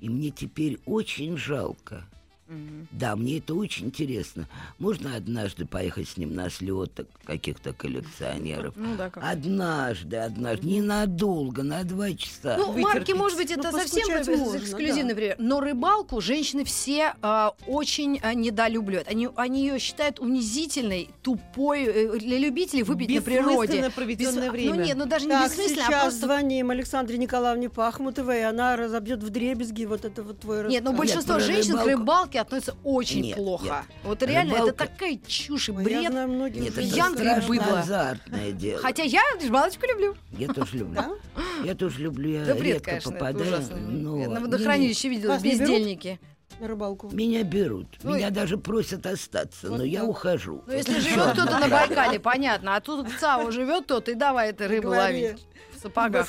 И 0.01 0.09
мне 0.09 0.31
теперь 0.31 0.81
очень 0.85 1.37
жалко. 1.37 2.05
Мгм. 2.49 2.89
Да, 2.93 3.15
мне 3.15 3.39
это 3.39 3.55
очень 3.55 3.87
интересно. 3.87 4.49
Можно 4.79 5.15
однажды 5.17 5.67
поехать 5.67 6.09
с 6.09 6.17
ним 6.17 6.35
на 6.35 6.49
слет 6.49 7.07
каких-то 7.25 7.73
коллекционеров? 7.75 8.75
Ну 8.77 8.97
да, 8.97 9.11
как. 9.11 9.23
Однажды, 9.23 10.17
однажды, 10.17 10.67
ненадолго, 10.67 11.63
на 11.63 11.85
два 11.85 12.13
часа. 12.15 12.57
Ну, 12.57 12.73
Вытерпеть. 12.73 12.85
марки, 12.85 13.13
может 13.13 13.37
быть, 13.37 13.51
это 13.51 13.71
Ну, 13.71 13.79
совсем 13.79 14.09
можно, 14.09 14.57
эксклюзивный 14.57 15.11
да. 15.11 15.15
пример. 15.15 15.37
Но 15.39 15.61
рыбалку 15.61 16.21
женщины 16.23 16.65
все 16.65 17.15
а, 17.21 17.53
очень 17.67 18.19
а, 18.23 18.33
недолюбливают. 18.33 19.09
Они, 19.09 19.29
они 19.37 19.67
ее 19.67 19.79
считают 19.79 20.19
унизительной, 20.19 21.11
тупой, 21.23 21.85
э, 21.85 22.19
для 22.19 22.39
любителей 22.39 22.83
выпить 22.83 23.11
на 23.15 23.21
природе. 23.21 23.61
Бессмысленно 23.73 23.91
проведенное 23.91 24.43
Бес- 24.45 24.53
время. 24.53 24.75
Ну 24.75 24.85
нет, 24.85 24.97
ну 24.97 25.05
даже 25.07 25.27
не 25.27 25.33
Так, 25.33 25.51
бессмысленно, 25.51 25.83
сейчас 25.83 25.95
а 25.95 26.01
просто... 26.03 26.27
звоним 26.27 26.71
Александре 26.71 27.19
Николаевне 27.19 27.69
Пахмутовой, 27.69 28.39
и 28.39 28.43
она 28.43 28.77
разобьет 28.77 29.23
в 29.23 29.29
дребезги 29.29 29.85
вот 29.85 30.05
это 30.07 30.23
вот 30.23 30.41
твой 30.41 30.67
Нет, 30.69 30.83
ну 30.83 30.93
большинство 30.95 31.39
женщин 31.39 31.77
к 31.77 31.85
рыбалку- 31.85 32.38
рыбалке 32.39 32.41
относятся 32.41 32.77
очень 32.85 33.23
Нет, 33.23 33.37
плохо. 33.37 33.65
нет. 33.65 33.97
Вот 34.05 34.23
реально, 34.23 34.53
это 34.55 34.63
Рыбалка- 34.65 34.77
такая 34.77 35.19
чушь 35.27 35.69
и 35.69 35.73
Ой, 35.73 35.79
Я 35.79 35.85
бред. 35.85 36.13
знаю 36.13 36.29
многих 36.29 36.63
Нет, 36.63 36.73
это. 36.73 36.81
Янка 36.81 37.23
и 37.23 37.49
быдло. 37.49 37.81
азартное 37.81 38.53
дело. 38.53 38.81
Хотя 38.83 39.03
я 39.03 39.21
рыбалочку 39.41 39.87
люблю. 39.87 40.15
Я 40.33 40.49
тоже 40.49 40.79
люблю. 40.79 41.01
Я 41.65 41.75
тоже 41.75 42.01
люблю, 42.01 42.31
я 42.31 42.55
бред, 42.55 42.61
редко 42.63 42.91
это 42.93 43.11
попадаю. 43.11 43.63
но 43.89 44.19
Я 44.21 44.29
на 44.29 44.41
водохранилище 44.41 45.09
видела 45.09 45.39
бездельники. 45.39 46.21
На 46.61 46.67
рыбалку. 46.67 47.09
Меня 47.13 47.45
берут, 47.45 47.87
Ну, 48.03 48.17
меня 48.17 48.29
и- 48.29 48.33
даже 48.33 48.57
просят 48.59 49.07
остаться, 49.07 49.69
но 49.69 49.77
Вот 49.77 49.83
я 49.85 50.01
так. 50.01 50.09
ухожу. 50.09 50.65
Ну, 50.67 50.73
если 50.73 50.95
Это 50.95 51.03
живет 51.09 51.33
кто-то 51.35 51.57
на. 51.61 51.69
Байкале, 51.69 52.19
понятно. 52.19 52.75
А 52.75 52.81
тут 52.81 53.07
в 53.07 53.17
ЦАО 53.17 53.53
живет 53.53 53.87
тот, 53.87 54.09
и 54.09 54.15
давай 54.15 54.51
этой 54.51 54.67
рыбу 54.67 54.89
ловить 54.89 55.47
в 55.79 55.83
сапогах. 55.83 56.29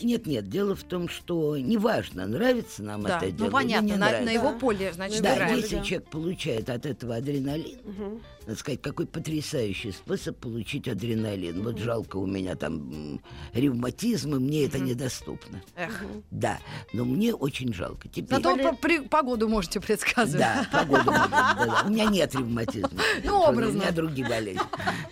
Нет, 0.00 0.26
нет, 0.26 0.48
дело 0.48 0.74
в 0.74 0.82
том, 0.82 1.08
что 1.08 1.56
неважно, 1.56 2.26
нравится 2.26 2.82
нам 2.82 3.02
Да, 3.02 3.18
это 3.18 3.30
дело 3.30 3.46
ну 3.46 3.52
понятно, 3.52 3.86
или 3.86 3.92
не 3.94 3.98
на, 3.98 4.06
на 4.06 4.10
нравится. 4.12 4.32
его 4.34 4.50
Да. 4.52 4.58
поле, 4.58 4.92
значит, 4.92 5.22
Да, 5.22 5.34
играет. 5.36 5.56
если 5.58 5.76
да. 5.76 5.82
человек 5.84 6.08
получает 6.10 6.70
от 6.70 6.86
этого 6.86 7.16
адреналин, 7.16 7.78
Мгм. 7.84 8.22
надо 8.46 8.58
сказать, 8.58 8.82
какой 8.82 9.06
потрясающий 9.06 9.92
способ 9.92 10.36
получить 10.38 10.88
адреналин. 10.88 11.62
Вот 11.62 11.78
жалко 11.78 12.16
у 12.16 12.26
меня 12.26 12.54
там 12.56 13.20
ревматизм, 13.52 14.34
и 14.36 14.38
мне 14.38 14.64
это 14.66 14.78
недоступно. 14.78 15.62
Эх. 15.76 16.02
Да, 16.30 16.58
но 16.92 17.04
мне 17.04 17.34
очень 17.34 17.72
жалко. 17.72 18.08
Теперь... 18.08 18.36
Зато 18.42 18.56
про- 18.56 18.72
при- 18.74 19.00
погоду 19.00 19.48
можете 19.48 19.80
предсказывать. 19.80 20.38
Да, 20.40 20.66
да-да. 20.72 21.82
У 21.86 21.90
меня 21.90 22.06
нет 22.06 22.34
ревматизма. 22.34 22.90
Ну, 23.24 23.40
образно. 23.42 23.78
У 23.78 23.82
меня 23.82 23.92
другие 23.92 24.26
болезни. 24.28 24.60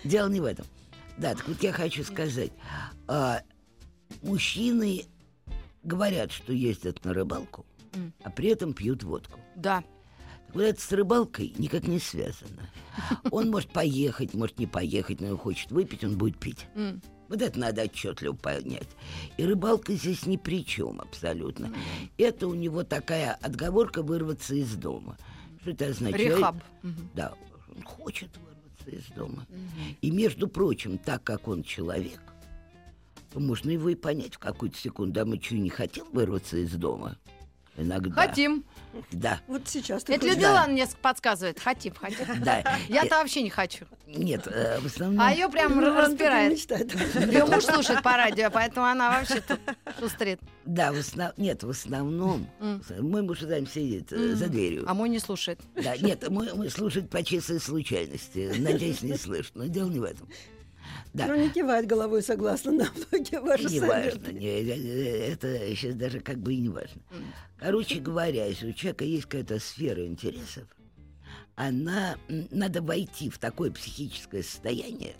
Дело 0.03 0.27
не 0.29 0.39
в 0.39 0.45
этом. 0.45 0.65
Да, 1.17 1.33
так 1.33 1.47
вот 1.47 1.61
я 1.63 1.71
хочу 1.73 2.03
сказать. 2.03 2.51
а, 3.07 3.41
мужчины 4.21 5.05
говорят, 5.83 6.31
что 6.31 6.53
ездят 6.53 7.03
на 7.05 7.13
рыбалку, 7.13 7.65
М. 7.93 8.13
а 8.23 8.29
при 8.29 8.49
этом 8.49 8.73
пьют 8.73 9.03
водку. 9.03 9.39
Да. 9.55 9.83
Так 10.47 10.55
вот 10.55 10.61
это 10.61 10.81
с 10.81 10.91
рыбалкой 10.91 11.53
никак 11.57 11.87
не 11.87 11.99
связано. 11.99 12.69
Он 13.31 13.49
может 13.49 13.69
поехать, 13.69 14.33
может 14.33 14.59
не 14.59 14.67
поехать, 14.67 15.19
но 15.21 15.35
хочет 15.37 15.71
выпить, 15.71 16.03
он 16.03 16.17
будет 16.17 16.37
пить. 16.39 16.65
М. 16.75 17.01
Вот 17.27 17.41
это 17.41 17.59
надо 17.59 17.83
отчетливо 17.83 18.33
понять. 18.33 18.87
И 19.35 19.43
рыбалка 19.43 19.93
здесь 19.93 20.25
ни 20.25 20.37
при 20.37 20.63
чем 20.65 21.01
абсолютно. 21.01 21.73
Это 22.17 22.47
у 22.47 22.53
него 22.53 22.83
такая 22.83 23.33
отговорка 23.33 24.01
вырваться 24.01 24.55
из 24.55 24.73
дома. 24.75 25.17
Что 25.61 25.71
это 25.71 25.87
означает? 25.87 26.37
Рехаб. 26.37 26.55
Да, 27.13 27.33
он 27.75 27.83
хочет 27.83 28.29
вырваться 28.37 28.89
из 28.89 29.13
дома. 29.13 29.45
И, 30.01 30.09
между 30.09 30.47
прочим, 30.47 30.97
так 30.97 31.21
как 31.23 31.49
он 31.49 31.63
человек, 31.63 32.21
то 33.37 33.41
можно 33.41 33.69
его 33.69 33.89
и 33.89 33.95
понять 33.95 34.33
в 34.33 34.39
какую-то 34.39 34.79
секунду. 34.79 35.21
А 35.21 35.25
мы 35.25 35.39
что, 35.39 35.53
не 35.53 35.69
хотел 35.69 36.07
вырваться 36.11 36.57
из 36.57 36.71
дома? 36.71 37.17
иногда. 37.79 38.09
Хотим. 38.27 38.65
Да, 39.11 39.39
Вот 39.47 39.67
сейчас 39.67 40.03
ты 40.03 40.13
Это 40.13 40.21
хочешь- 40.21 40.37
Людмила 40.37 40.65
мне 40.67 40.87
подсказывает. 40.99 41.59
Хотим, 41.59 41.93
хотим. 41.93 42.25
да. 42.43 42.63
Я-то 42.89 43.17
вообще 43.19 43.43
не 43.43 43.51
хочу. 43.51 43.85
Нет, 44.07 44.47
э, 44.47 44.79
в 44.79 44.87
основном... 44.87 45.21
А 45.21 45.31
ее 45.31 45.47
прям 45.47 45.75
Ну, 45.79 45.91
мечтает. 46.49 46.91
Ее 47.31 47.45
муж 47.45 47.63
слушает 47.65 48.01
по 48.01 48.17
радио, 48.17 48.49
поэтому 48.49 48.87
она 48.87 49.11
вообще 49.19 49.41
тут 49.41 49.59
шустрит. 49.99 50.39
Да, 50.65 50.91
в 50.91 50.97
основном... 50.97 51.35
Нет, 51.37 51.61
в 51.61 51.69
основном... 51.69 52.49
М. 52.59 52.81
Мой 52.99 53.21
муж 53.21 53.41
там 53.41 53.67
сидит 53.67 54.11
э, 54.11 54.33
за 54.33 54.47
дверью. 54.47 54.85
А 54.87 54.95
мой 54.95 55.09
не 55.09 55.19
слушает. 55.19 55.59
Да, 55.75 55.95
нет, 55.97 56.27
мы, 56.31 56.55
мы 56.55 56.71
слушать 56.71 57.11
по 57.11 57.21
чистой 57.21 57.59
случайности. 57.59 58.55
Надеюсь, 58.57 59.03
не 59.03 59.15
слышно. 59.17 59.65
Но 59.65 59.69
дело 59.69 59.91
не 59.91 59.99
в 59.99 60.03
этом. 60.03 60.27
Да. 61.17 61.27
Ну, 61.27 61.35
не 61.35 61.49
кивает 61.49 61.85
головой 61.87 62.21
согласно 62.21 62.71
на 62.71 62.87
многие 63.11 63.39
ваши 63.41 63.63
Не 63.63 63.79
советы. 63.79 63.87
важно, 64.19 64.31
не, 64.37 64.47
э, 64.47 65.33
это 65.33 65.75
сейчас 65.75 65.95
даже 65.95 66.19
как 66.19 66.37
бы 66.37 66.53
и 66.53 66.57
не 66.59 66.69
важно. 66.69 67.01
Короче 67.57 67.99
говоря, 67.99 68.45
если 68.45 68.69
у 68.69 68.73
человека 68.73 69.03
есть 69.05 69.25
какая-то 69.25 69.59
сфера 69.59 70.05
интересов, 70.05 70.63
она 71.55 72.17
надо 72.27 72.81
войти 72.81 73.29
в 73.29 73.37
такое 73.39 73.71
психическое 73.71 74.43
состояние, 74.43 75.15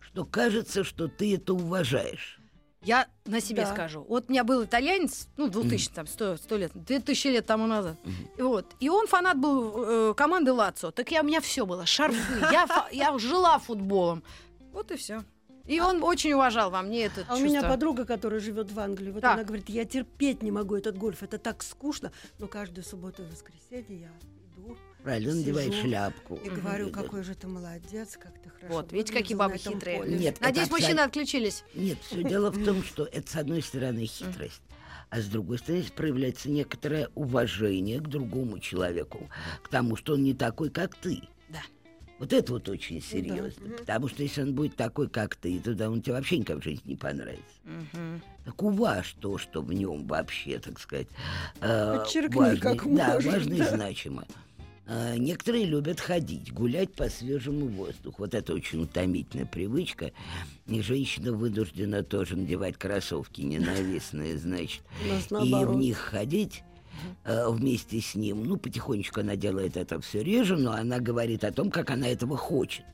что 0.00 0.24
кажется, 0.24 0.84
что 0.84 1.08
ты 1.08 1.34
это 1.34 1.54
уважаешь. 1.54 2.36
Я 2.82 3.08
на 3.26 3.40
себе 3.42 3.64
Да. 3.64 3.72
скажу. 3.74 4.06
Вот 4.08 4.26
у 4.28 4.32
меня 4.32 4.42
был 4.42 4.64
итальянец, 4.64 5.28
ну, 5.36 5.48
2000, 5.50 5.90
там, 5.90 6.06
100, 6.06 6.36
100 6.38 6.56
лет, 6.56 6.72
2000 6.74 7.26
лет 7.26 7.44
тому 7.44 7.66
назад. 7.66 7.98
И 8.38 8.42
Вот. 8.42 8.64
И 8.80 8.88
он 8.88 9.06
фанат 9.06 9.36
был 9.38 9.84
э, 10.10 10.14
команды 10.14 10.50
Лацо. 10.52 10.90
Так 10.90 11.10
я, 11.10 11.20
у 11.20 11.24
меня 11.26 11.42
все 11.42 11.66
было, 11.66 11.84
шарфы. 11.84 12.16
Я, 12.50 12.66
я 12.90 13.18
жила 13.18 13.58
футболом. 13.58 14.22
Вот 14.72 14.90
и 14.92 14.96
все. 14.96 15.24
И 15.66 15.80
он 15.80 16.02
очень 16.02 16.32
уважал 16.32 16.70
во 16.70 16.82
мне 16.82 17.04
это 17.04 17.20
А 17.28 17.34
у 17.34 17.38
чувство. 17.38 17.44
меня 17.44 17.62
подруга, 17.62 18.04
которая 18.04 18.40
живет 18.40 18.70
в 18.72 18.78
Англии, 18.80 19.10
вот 19.10 19.20
Так. 19.22 19.34
она 19.34 19.44
говорит, 19.44 19.68
я 19.68 19.84
терпеть 19.84 20.42
не 20.42 20.50
могу 20.50 20.74
этот 20.76 20.96
гольф, 20.98 21.22
это 21.22 21.38
так 21.38 21.62
скучно, 21.62 22.10
но 22.38 22.48
каждую 22.48 22.84
субботу 22.84 23.22
и 23.22 23.26
воскресенье 23.26 24.00
я 24.00 24.08
иду 24.08 24.76
Правильно, 25.02 25.30
он 25.32 25.38
надевает 25.38 25.72
Сижу 25.72 25.86
шляпку. 25.88 26.34
и 26.36 26.50
говорю, 26.50 26.90
какой 26.90 27.22
же 27.22 27.34
ты 27.34 27.46
молодец, 27.46 28.16
как 28.18 28.32
ты 28.42 28.50
хорошо 28.50 28.74
Вот, 28.74 28.92
видите, 28.92 29.12
какие 29.12 29.36
бабы 29.36 29.56
хитрые. 29.58 29.98
поле». 29.98 30.18
Нет, 30.18 30.34
это 30.36 30.42
Надеюсь, 30.48 30.66
абсолютно- 30.68 30.86
мужчины 30.88 31.00
отключились. 31.06 31.64
Нет, 31.74 31.98
все 32.02 32.22
дело 32.24 32.50
в 32.50 32.64
том, 32.64 32.82
что 32.84 33.04
это, 33.04 33.30
с 33.30 33.36
одной 33.36 33.62
стороны, 33.62 34.04
хитрость, 34.06 34.60
а 35.08 35.20
с 35.20 35.26
другой 35.26 35.58
стороны, 35.58 35.84
проявляется 35.96 36.50
некоторое 36.50 37.08
уважение 37.14 38.00
к 38.00 38.08
другому 38.08 38.58
человеку, 38.58 39.28
к 39.62 39.68
тому, 39.68 39.96
что 39.96 40.14
он 40.14 40.22
не 40.22 40.34
такой, 40.34 40.68
как 40.70 40.94
ты. 40.96 41.22
Да. 42.20 42.24
Вот 42.24 42.32
это 42.32 42.52
вот 42.52 42.68
очень 42.68 43.02
серьезно. 43.02 43.76
Потому 43.78 44.08
что 44.08 44.22
если 44.22 44.42
он 44.42 44.54
будет 44.54 44.76
такой, 44.76 45.08
как 45.08 45.36
ты, 45.36 45.58
то 45.58 45.74
да, 45.74 45.90
он 45.90 46.02
тебе 46.02 46.14
вообще 46.14 46.38
никак 46.38 46.58
в 46.58 46.62
жизни 46.62 46.90
не 46.90 46.96
понравится. 46.96 47.44
Мгм. 47.64 48.22
Так 48.44 48.62
уважь 48.62 49.16
то, 49.20 49.38
что 49.38 49.62
в 49.62 49.72
нем 49.72 50.06
вообще, 50.06 50.58
так 50.58 50.78
сказать, 50.78 51.08
э, 51.60 51.98
Подчеркни, 51.98 52.36
важно, 52.36 52.60
как 52.60 52.94
да, 52.94 53.14
можешь, 53.14 53.32
важно 53.32 53.54
и 53.54 53.58
да. 53.58 53.74
значимо. 53.76 54.24
Э, 54.86 55.16
Некоторые 55.16 55.64
любят 55.64 56.00
ходить, 56.00 56.52
гулять 56.52 56.92
по 56.92 57.08
свежему 57.08 57.68
воздуху. 57.68 58.16
Вот 58.18 58.34
это 58.34 58.52
очень 58.52 58.82
утомительная 58.82 59.46
привычка. 59.46 60.12
И 60.66 60.82
женщина 60.82 61.32
вынуждена 61.32 62.02
тоже 62.02 62.36
надевать 62.36 62.76
кроссовки 62.76 63.40
ненавистные, 63.40 64.36
значит. 64.36 64.82
И 65.04 65.64
в 65.64 65.76
них 65.76 65.96
ходить 65.96 66.64
э, 67.24 67.48
вместе 67.48 68.00
с 68.00 68.14
ним. 68.14 68.44
Ну, 68.44 68.56
потихонечку 68.56 69.20
она 69.20 69.36
делает 69.36 69.76
это 69.76 70.00
все 70.00 70.22
реже, 70.22 70.56
но 70.56 70.72
она 70.72 70.98
говорит 70.98 71.44
о 71.44 71.52
том, 71.52 71.70
как 71.70 71.90
она 71.90 72.08
этого 72.08 72.36
хочет. 72.36 72.84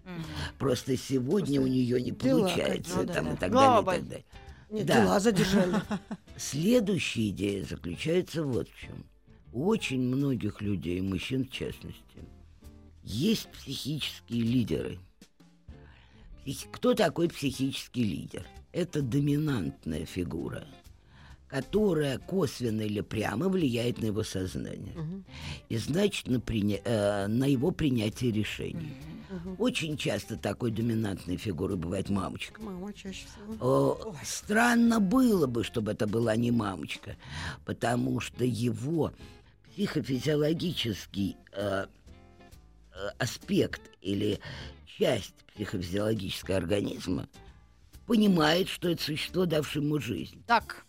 Просто 0.58 0.96
сегодня 0.96 1.60
у 1.60 1.66
нее 1.66 2.00
не 2.00 2.10
дела 2.10 2.40
получается. 2.40 2.90
какие-то. 2.96 3.12
там, 3.14 3.24
Ну 3.26 3.32
и 3.32 3.36
так 3.36 3.52
далее, 3.52 3.82
и 3.82 3.84
так 3.84 4.08
далее. 4.08 4.24
Нет, 4.70 4.86
Да. 4.86 5.00
дела 5.02 5.20
задержали. 5.20 5.74
Следующая 6.36 7.28
идея 7.30 7.64
заключается 7.64 8.42
вот 8.42 8.68
в 8.68 8.80
чем. 8.80 9.04
У 9.52 9.66
очень 9.68 10.00
многих 10.02 10.60
людей, 10.60 11.00
мужчин 11.00 11.46
в 11.46 11.50
частности, 11.50 12.02
есть 13.02 13.48
психические 13.52 14.42
лидеры. 14.42 14.98
Кто 16.72 16.94
такой 16.94 17.28
психический 17.28 18.04
лидер? 18.04 18.46
Это 18.72 19.00
доминантная 19.02 20.04
фигура, 20.04 20.64
которая 21.48 22.18
косвенно 22.18 22.82
или 22.82 23.00
прямо 23.00 23.48
влияет 23.48 24.00
на 24.00 24.06
его 24.06 24.22
сознание. 24.24 24.94
И 25.68 25.76
значит, 25.76 26.26
на, 26.26 26.36
приня- 26.36 26.82
э, 26.84 27.26
на 27.28 27.44
его 27.44 27.70
принятие 27.70 28.32
решений. 28.32 28.94
Очень 29.58 29.96
часто 29.96 30.36
такой 30.36 30.70
доминантной 30.70 31.36
фигурой 31.36 31.76
бывает 31.76 32.08
мамочка. 32.08 32.60
Мама 32.62 32.92
чаще 32.92 33.26
всего. 33.26 33.56
О, 33.60 34.14
странно 34.24 35.00
было 35.00 35.46
бы, 35.46 35.64
чтобы 35.64 35.92
это 35.92 36.06
была 36.06 36.36
не 36.36 36.50
мамочка, 36.50 37.16
потому 37.64 38.20
что 38.20 38.44
его 38.44 39.12
психофизиологический 39.72 41.36
э, 41.52 41.86
э, 42.94 43.08
аспект 43.18 43.82
или 44.00 44.40
часть 44.86 45.34
психофизиологического 45.54 46.56
организма 46.56 47.28
понимает, 48.06 48.68
что 48.68 48.88
это 48.88 49.02
существо, 49.02 49.44
давшее 49.46 49.84
ему 49.84 49.98
жизнь. 49.98 50.42
Так, 50.46 50.85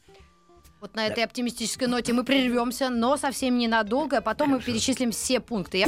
вот 0.79 0.95
на 0.95 1.07
этой 1.07 1.23
оптимистической 1.23 1.87
ноте 1.87 2.13
мы 2.13 2.23
прервемся, 2.23 2.89
но 2.89 3.17
совсем 3.17 3.57
ненадолго, 3.57 4.17
а 4.17 4.21
потом 4.21 4.49
мы 4.49 4.59
перечислим 4.61 5.11
все 5.11 5.39
пункты. 5.39 5.79
Я... 5.79 5.87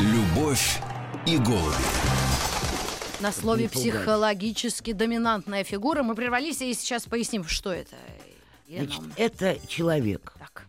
Любовь 0.00 0.80
и 1.26 1.38
голуби. 1.38 1.74
На 3.20 3.32
слове 3.32 3.68
психологически 3.68 4.92
доминантная 4.92 5.64
фигура 5.64 6.02
мы 6.02 6.14
прервались 6.14 6.60
и 6.60 6.74
сейчас 6.74 7.04
поясним, 7.04 7.44
что 7.44 7.72
это. 7.72 7.96
Значит, 8.68 9.00
это 9.16 9.56
человек, 9.68 10.34
Так. 10.38 10.66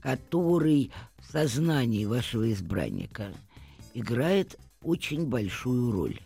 который 0.00 0.90
в 1.18 1.30
сознании 1.30 2.04
вашего 2.04 2.50
избранника 2.52 3.32
играет 3.92 4.56
очень 4.82 5.26
большую 5.26 5.92
роль. 5.92 6.20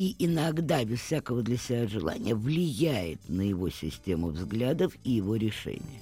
И 0.00 0.16
иногда, 0.18 0.82
без 0.82 1.00
всякого 1.00 1.42
для 1.42 1.58
себя 1.58 1.86
желания, 1.86 2.34
влияет 2.34 3.28
на 3.28 3.42
его 3.42 3.68
систему 3.68 4.28
взглядов 4.28 4.96
и 5.04 5.10
его 5.10 5.36
решения. 5.36 6.00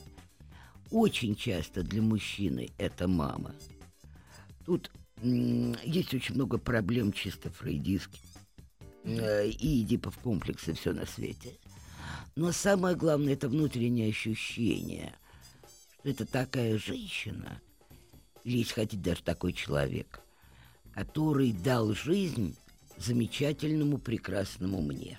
Очень 0.93 1.35
часто 1.35 1.83
для 1.83 2.01
мужчины 2.01 2.71
это 2.79 3.09
мама. 3.09 3.57
Тут 4.65 4.93
есть 5.21 6.15
очень 6.15 6.37
много 6.37 6.59
проблем 6.59 7.13
чисто 7.13 7.51
фрейдистских. 7.51 8.21
Э, 9.03 9.49
И 9.49 9.83
Эдипов 9.83 10.17
комплексы, 10.19 10.75
все 10.75 10.93
на 10.93 11.05
свете. 11.05 11.59
Но 12.37 12.53
самое 12.53 12.95
главное, 12.95 13.33
это 13.33 13.49
внутреннее 13.49 14.11
ощущение, 14.11 15.13
что 15.95 16.11
это 16.11 16.25
такая 16.25 16.79
женщина, 16.79 17.61
или, 18.45 18.59
если 18.59 18.75
хотите, 18.75 19.03
даже 19.03 19.25
такой 19.25 19.53
человек, 19.53 20.21
который 20.95 21.51
дал 21.51 21.95
жизнь 21.95 22.55
замечательному, 22.99 23.99
прекрасному 23.99 24.81
мне. 24.81 25.19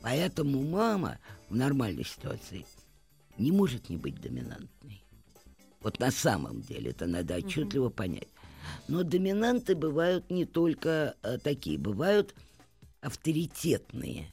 Поэтому 0.00 0.62
мама 0.62 1.18
в 1.48 1.56
нормальной 1.56 2.04
ситуации 2.04 2.66
не 3.38 3.52
может 3.52 3.88
не 3.88 3.96
быть 3.96 4.20
доминантной. 4.20 5.02
Вот 5.80 5.98
на 5.98 6.10
самом 6.10 6.62
деле 6.62 6.90
это 6.90 7.06
надо 7.06 7.36
отчетливо 7.36 7.90
понять. 7.90 8.28
Но 8.88 9.02
доминанты 9.02 9.74
бывают 9.74 10.30
не 10.30 10.46
только 10.46 11.14
э, 11.22 11.38
такие, 11.38 11.78
бывают 11.78 12.34
авторитетные 13.00 14.32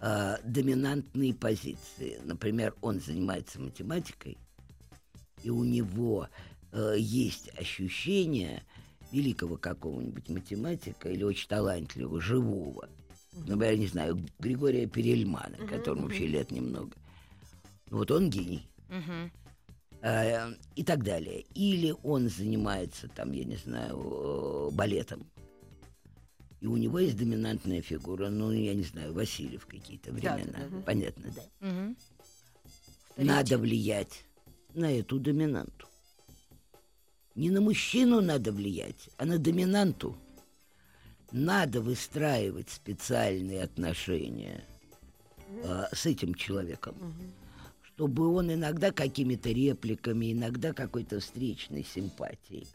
э, 0.00 0.36
доминантные 0.44 1.34
позиции. 1.34 2.18
Например, 2.24 2.74
он 2.80 3.00
занимается 3.00 3.60
математикой, 3.60 4.38
и 5.42 5.50
у 5.50 5.62
него 5.64 6.28
э, 6.72 6.96
есть 6.98 7.50
ощущение 7.56 8.64
великого 9.12 9.56
какого-нибудь 9.56 10.28
математика 10.28 11.08
или 11.08 11.22
очень 11.22 11.48
талантливого, 11.48 12.20
живого. 12.20 12.88
Например, 13.46 13.76
не 13.76 13.86
знаю, 13.86 14.24
Григория 14.38 14.86
Перельмана, 14.86 15.56
которому 15.68 16.04
вообще 16.04 16.26
лет 16.26 16.50
немного. 16.50 16.96
Ну, 17.90 17.98
Вот 17.98 18.10
он 18.10 18.30
гений. 18.30 18.68
Мгм. 18.88 19.30
Э, 20.02 20.52
и 20.76 20.84
так 20.84 21.04
далее. 21.04 21.44
Или 21.54 21.94
он 22.02 22.28
занимается, 22.28 23.08
там, 23.08 23.32
я 23.32 23.44
не 23.44 23.56
знаю, 23.56 23.98
э, 23.98 24.74
балетом. 24.74 25.26
И 26.60 26.66
у 26.66 26.76
него 26.76 26.98
есть 26.98 27.16
доминантная 27.16 27.80
фигура, 27.80 28.28
ну, 28.28 28.52
я 28.52 28.74
не 28.74 28.82
знаю, 28.82 29.14
Васильев 29.14 29.66
какие-то 29.66 30.12
времена. 30.12 30.58
Понятно, 30.84 31.32
да? 31.34 31.66
Мгм. 31.66 31.96
Надо 33.16 33.58
влиять 33.58 34.24
на 34.74 34.92
эту 34.92 35.18
доминанту. 35.18 35.86
Не 37.40 37.48
на 37.48 37.62
мужчину 37.62 38.20
надо 38.20 38.52
влиять, 38.52 39.08
а 39.16 39.24
на 39.24 39.38
доминанту. 39.38 40.14
Надо 41.32 41.80
выстраивать 41.80 42.68
специальные 42.68 43.62
отношения 43.62 44.62
э, 45.48 45.84
с 45.90 46.04
этим 46.04 46.34
человеком, 46.34 46.94
чтобы 47.82 48.28
он 48.28 48.52
иногда 48.52 48.92
какими-то 48.92 49.48
репликами, 49.48 50.34
иногда 50.34 50.74
какой-то 50.74 51.20
встречной 51.20 51.82
симпатией 51.82 52.68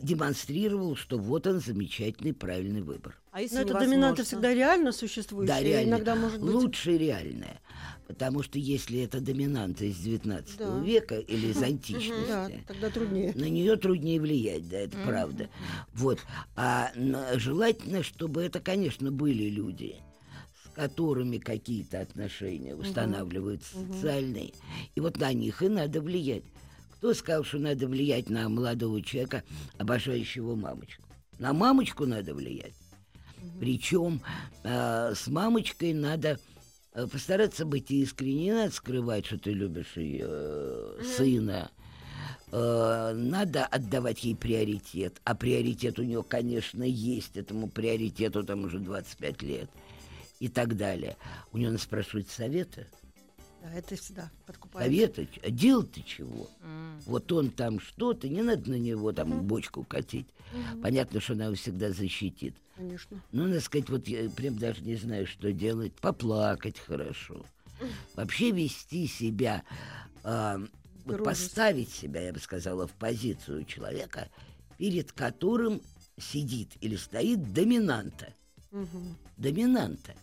демонстрировал, 0.00 0.94
что 0.96 1.18
вот 1.18 1.46
он 1.46 1.60
замечательный, 1.60 2.32
правильный 2.32 2.82
выбор. 2.82 3.16
А 3.32 3.40
если 3.40 3.56
Но 3.56 3.62
эта 3.62 3.78
доминанта 3.80 4.22
всегда 4.24 4.54
реально 4.54 4.92
существующая. 4.92 5.54
Да, 5.54 5.60
реально. 5.60 5.90
Иногда 5.94 6.14
может 6.14 6.40
быть... 6.40 6.54
Лучше 6.54 6.96
реальная. 6.96 7.60
Потому 8.06 8.42
что 8.42 8.58
если 8.58 9.00
это 9.00 9.20
доминанта 9.20 9.84
из 9.86 9.96
19 9.96 10.56
Да. 10.58 10.78
века 10.80 11.18
или 11.18 11.48
из 11.48 11.62
античности, 11.62 12.28
Да, 12.28 12.50
тогда 12.68 12.90
труднее. 12.90 13.32
на 13.34 13.48
нее 13.48 13.76
труднее 13.76 14.20
влиять, 14.20 14.68
да, 14.68 14.78
это 14.78 14.96
правда. 15.06 15.48
Вот. 15.94 16.18
А 16.54 16.92
желательно, 17.36 18.02
чтобы 18.02 18.42
это, 18.42 18.60
конечно, 18.60 19.10
были 19.10 19.48
люди, 19.48 19.96
с 20.64 20.74
которыми 20.74 21.38
какие-то 21.38 22.00
отношения 22.00 22.76
устанавливаются 22.76 23.76
социальные. 23.78 24.52
И 24.94 25.00
вот 25.00 25.18
на 25.18 25.32
них 25.32 25.62
и 25.62 25.68
надо 25.68 26.00
влиять. 26.02 26.44
Кто 27.02 27.14
сказал, 27.14 27.42
что 27.42 27.58
надо 27.58 27.88
влиять 27.88 28.30
на 28.30 28.48
молодого 28.48 29.02
человека, 29.02 29.42
обожающего 29.76 30.54
мамочку? 30.54 31.02
На 31.40 31.52
мамочку 31.52 32.06
надо 32.06 32.32
влиять. 32.32 32.74
Причем 33.58 34.22
э, 34.62 35.12
с 35.12 35.26
мамочкой 35.26 35.94
надо 35.94 36.38
э, 36.94 37.08
постараться 37.08 37.64
быть 37.64 37.90
искренней, 37.90 38.44
не 38.44 38.52
надо 38.52 38.72
скрывать, 38.72 39.26
что 39.26 39.36
ты 39.36 39.52
любишь 39.52 39.96
ее 39.96 40.26
э, 40.28 41.02
сына. 41.16 41.72
Э, 42.52 43.12
надо 43.16 43.66
отдавать 43.66 44.22
ей 44.22 44.36
приоритет. 44.36 45.20
А 45.24 45.34
приоритет 45.34 45.98
у 45.98 46.04
нее, 46.04 46.22
конечно, 46.22 46.84
есть. 46.84 47.36
Этому 47.36 47.68
приоритету 47.68 48.44
там 48.44 48.62
уже 48.62 48.78
25 48.78 49.42
лет. 49.42 49.68
И 50.38 50.46
так 50.46 50.76
далее. 50.76 51.16
У 51.50 51.58
нее 51.58 51.70
надо 51.70 51.82
спрашивать 51.82 52.28
совета. 52.28 52.86
Да, 53.62 53.72
это 53.72 53.94
всегда 53.94 54.30
подкупает. 54.44 54.86
Совета, 54.86 55.26
а 55.42 55.50
делать-то 55.50 56.02
чего? 56.02 56.50
Вот 57.06 57.30
он 57.30 57.50
там 57.50 57.78
что-то, 57.80 58.28
не 58.28 58.42
надо 58.42 58.70
на 58.70 58.78
него 58.78 59.12
там 59.12 59.46
бочку 59.46 59.84
катить. 59.84 60.26
Понятно, 60.82 61.20
что 61.20 61.34
она 61.34 61.46
его 61.46 61.54
всегда 61.54 61.92
защитит. 61.92 62.56
Конечно. 62.76 63.22
Ну, 63.32 63.44
надо 63.44 63.60
сказать, 63.60 63.88
вот 63.88 64.08
я 64.08 64.28
прям 64.30 64.58
даже 64.58 64.82
не 64.82 64.96
знаю, 64.96 65.26
что 65.26 65.52
делать. 65.52 65.92
Поплакать 65.94 66.78
хорошо. 66.78 67.44
Вообще 68.16 68.50
вести 68.50 69.06
себя, 69.06 69.62
а, 70.24 70.60
вот 71.04 71.22
поставить 71.22 71.90
себя, 71.90 72.22
я 72.22 72.32
бы 72.32 72.40
сказала, 72.40 72.86
в 72.88 72.92
позицию 72.92 73.64
человека, 73.64 74.28
перед 74.78 75.12
которым 75.12 75.80
сидит 76.18 76.70
или 76.80 76.96
стоит 76.96 77.52
доминанта. 77.52 78.34
Мгм. 78.70 79.16
Доминанта. 79.36 80.14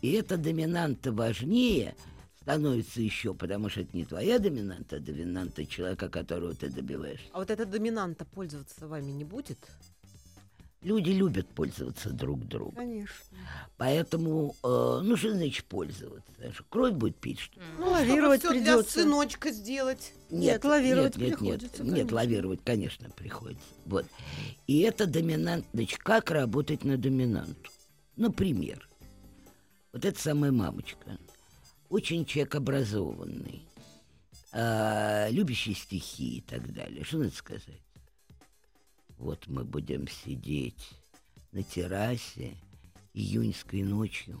И 0.00 0.12
эта 0.12 0.36
доминанта 0.36 1.12
важнее 1.12 1.94
становится 2.42 3.00
еще, 3.00 3.34
потому 3.34 3.68
что 3.68 3.80
это 3.80 3.96
не 3.96 4.04
твоя 4.04 4.38
доминанта, 4.38 4.96
а 4.96 5.00
доминанта 5.00 5.64
человека, 5.64 6.08
которого 6.08 6.54
ты 6.54 6.68
добиваешь. 6.68 7.20
А 7.32 7.38
вот 7.38 7.50
эта 7.50 7.64
доминанта 7.64 8.24
пользоваться 8.24 8.86
вами 8.86 9.10
не 9.12 9.24
будет? 9.24 9.58
Люди 10.82 11.10
любят 11.10 11.46
пользоваться 11.46 12.10
друг 12.10 12.40
другом. 12.44 12.74
Конечно. 12.74 13.38
Поэтому, 13.76 14.56
э, 14.64 15.00
ну 15.04 15.16
что 15.16 15.32
значит 15.32 15.64
пользоваться? 15.66 16.52
Что, 16.52 16.64
Кровь 16.68 16.94
будет 16.94 17.14
пить, 17.16 17.38
что 17.38 17.60
ли? 17.60 17.66
Ну, 17.78 17.90
лавировать 17.90 18.40
Чтобы 18.40 18.56
придется. 18.56 18.94
для 18.94 19.04
сыночка 19.04 19.52
сделать. 19.52 20.12
Нет, 20.28 20.64
лавировать 20.64 21.16
нет, 21.16 21.28
нет, 21.28 21.38
приходится, 21.38 21.84
Нет, 21.84 21.92
конечно. 21.92 22.16
лавировать, 22.16 22.60
конечно, 22.64 23.10
приходится. 23.10 23.62
Вот. 23.86 24.06
И 24.66 24.80
это 24.80 25.06
доминант. 25.06 25.66
Значит, 25.72 26.00
как 26.00 26.32
работать 26.32 26.82
на 26.82 26.96
доминанту? 26.96 27.70
Например, 28.16 28.88
вот 29.92 30.04
эта 30.04 30.20
самая 30.20 30.50
мамочка. 30.50 31.16
Очень 31.92 32.24
человек 32.24 32.54
образованный, 32.54 33.68
а, 34.50 35.28
любящий 35.28 35.74
стихи 35.74 36.38
и 36.38 36.40
так 36.40 36.72
далее. 36.72 37.04
Что 37.04 37.18
надо 37.18 37.32
сказать? 37.32 37.82
Вот 39.18 39.46
мы 39.46 39.62
будем 39.62 40.08
сидеть 40.08 40.88
на 41.52 41.62
террасе 41.62 42.56
июньской 43.12 43.82
ночью 43.82 44.40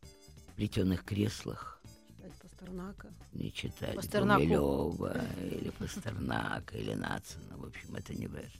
в 0.00 0.54
плетеных 0.54 1.04
креслах 1.04 1.82
Читать 2.16 2.32
Пастернака. 2.40 3.08
не 3.34 3.52
читали 3.52 3.96
Пастернаку. 3.96 4.40
Гумилёва 4.40 5.20
или 5.42 5.68
Пастернака, 5.78 6.78
или 6.78 6.94
Нацина. 6.94 7.58
В 7.58 7.66
общем, 7.66 7.94
это 7.96 8.14
не 8.14 8.28
важно. 8.28 8.50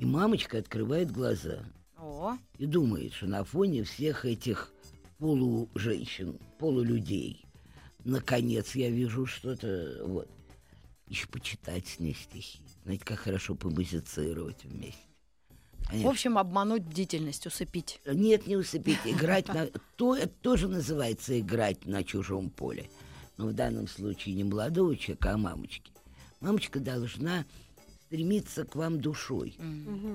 И 0.00 0.04
мамочка 0.04 0.58
открывает 0.58 1.12
глаза 1.12 1.64
О, 1.96 2.36
и 2.58 2.66
думает, 2.66 3.12
что 3.12 3.28
на 3.28 3.44
фоне 3.44 3.84
всех 3.84 4.24
этих 4.24 4.73
полуженщин, 5.18 6.38
полулюдей, 6.58 7.44
наконец 8.04 8.74
я 8.74 8.90
вижу 8.90 9.26
что-то, 9.26 10.02
вот. 10.04 10.28
Еще 11.06 11.28
почитать 11.28 11.86
с 11.86 12.00
ней 12.00 12.14
стихи. 12.14 12.60
Знаете, 12.84 13.04
как 13.04 13.18
хорошо 13.18 13.54
помузицировать 13.54 14.64
вместе. 14.64 14.98
в 15.78 15.88
Конечно. 15.88 16.10
общем, 16.10 16.38
обмануть 16.38 16.82
бдительность, 16.82 17.46
усыпить. 17.46 18.00
Нет, 18.06 18.46
не 18.46 18.56
усыпить. 18.56 18.98
Играть 19.04 19.48
на... 19.48 19.66
То, 19.96 20.16
это 20.16 20.32
тоже 20.40 20.66
называется 20.66 21.38
играть 21.38 21.84
на 21.84 22.02
чужом 22.04 22.48
поле. 22.48 22.88
Но 23.36 23.48
в 23.48 23.52
данном 23.52 23.86
случае 23.86 24.34
не 24.34 24.44
молодого 24.44 24.96
человека, 24.96 25.32
а 25.32 25.36
мамочки. 25.36 25.92
Мамочка 26.40 26.80
должна 26.80 27.44
стремиться 28.06 28.64
к 28.64 28.74
вам 28.74 29.00
душой. 29.00 29.56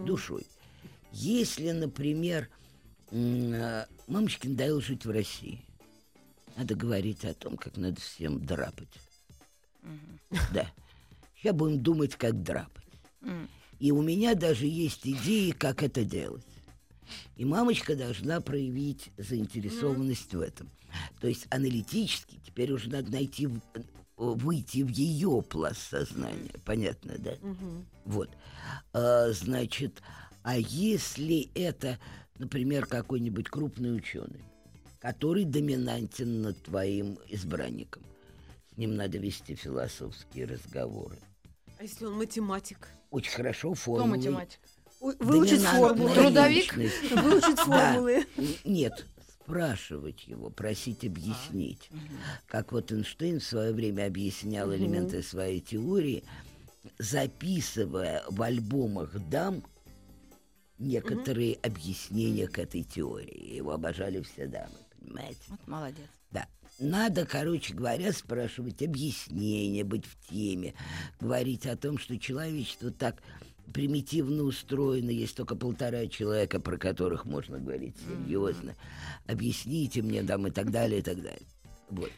Душой. 0.05 0.47
Если, 1.11 1.71
например, 1.71 2.49
э, 3.11 3.85
мамочке 4.07 4.49
надоело 4.49 4.81
жить 4.81 5.05
в 5.05 5.11
России, 5.11 5.61
надо 6.55 6.75
говорить 6.75 7.25
о 7.25 7.33
том, 7.33 7.57
как 7.57 7.77
надо 7.77 7.99
всем 8.01 8.45
драпать. 8.45 8.89
Да. 10.53 10.69
Сейчас 11.35 11.55
будем 11.55 11.81
думать, 11.81 12.15
как 12.15 12.43
драпать. 12.43 12.83
М. 13.21 13.49
И 13.79 13.91
у 13.91 14.01
меня 14.01 14.35
даже 14.35 14.65
есть 14.65 15.07
идеи, 15.07 15.51
как 15.51 15.83
это 15.83 16.03
делать. 16.03 16.43
И 17.37 17.45
мамочка 17.45 17.95
должна 17.95 18.41
проявить 18.41 19.09
заинтересованность 19.17 20.33
в 20.33 20.41
этом. 20.41 20.69
То 21.21 21.27
есть 21.27 21.47
аналитически 21.49 22.39
теперь 22.45 22.71
уже 22.71 22.89
надо 22.89 23.11
найти, 23.11 23.47
э, 23.47 23.79
выйти 24.17 24.83
в 24.83 24.89
ее 24.89 25.41
пласт 25.41 25.89
сознания. 25.89 26.51
Понятно, 26.65 27.15
да? 27.17 27.35
Вот. 28.05 28.29
А, 28.91 29.31
значит, 29.31 30.01
а 30.43 30.57
если 30.57 31.49
это, 31.55 31.99
например, 32.39 32.85
какой-нибудь 32.85 33.49
крупный 33.49 33.95
ученый, 33.95 34.43
который 34.99 35.43
доминантен 35.45 36.41
над 36.41 36.61
твоим 36.63 37.19
избранником, 37.27 38.03
с 38.73 38.77
ним 38.77 38.95
надо 38.95 39.17
вести 39.17 39.55
философские 39.55 40.45
разговоры. 40.45 41.17
А 41.77 41.83
если 41.83 42.05
он 42.05 42.13
математик? 42.17 42.87
Очень 43.11 43.31
хорошо 43.31 43.71
Кто 43.73 43.81
формулы. 43.81 44.17
математик? 44.17 44.59
Ой, 45.01 45.15
Выучить 45.19 45.61
Доминантная 45.63 45.87
формулы. 45.87 46.13
Трудовик? 46.15 46.73
Выучить 46.75 47.55
Да. 47.55 47.65
формулы. 47.65 48.25
Нет, 48.65 49.05
спрашивать 49.41 50.27
его, 50.27 50.49
просить 50.49 51.05
объяснить. 51.05 51.89
Как 52.47 52.71
вот 52.71 52.91
Эйнштейн 52.91 53.39
в 53.39 53.43
свое 53.43 53.71
время 53.73 54.05
объяснял 54.07 54.73
элементы 54.75 55.23
своей 55.23 55.61
теории, 55.61 56.23
записывая 56.97 58.23
в 58.29 58.41
альбомах 58.41 59.11
дам 59.29 59.63
некоторые 60.79 61.55
объяснения 61.55 62.47
к 62.47 62.57
этой 62.57 62.83
теории. 62.83 63.55
Его 63.55 63.73
обожали 63.73 64.21
все 64.21 64.47
дамы, 64.47 64.75
понимаете? 64.99 65.39
Вот 65.49 65.67
молодец. 65.67 66.07
Да. 66.31 66.47
Надо, 66.79 67.25
короче 67.25 67.73
говоря, 67.73 68.13
спрашивать 68.13 68.81
объяснения, 68.81 69.83
быть 69.83 70.05
в 70.05 70.29
теме, 70.29 70.73
говорить 71.19 71.65
о 71.65 71.75
том, 71.75 71.97
что 71.97 72.17
человечество 72.17 72.91
так 72.91 73.21
примитивно 73.73 74.43
устроено, 74.43 75.09
есть 75.09 75.35
только 75.35 75.55
полтора 75.55 76.07
человека, 76.07 76.59
про 76.59 76.77
которых 76.77 77.25
можно 77.25 77.59
говорить 77.59 77.95
серьезно. 77.97 78.75
Объясните 79.27 80.01
мне 80.01 80.23
там 80.23 80.47
и 80.47 80.51
так 80.51 80.71
далее, 80.71 80.99
и 80.99 81.03
так 81.03 81.21
далее. 81.21 81.47
Вот. 81.89 82.11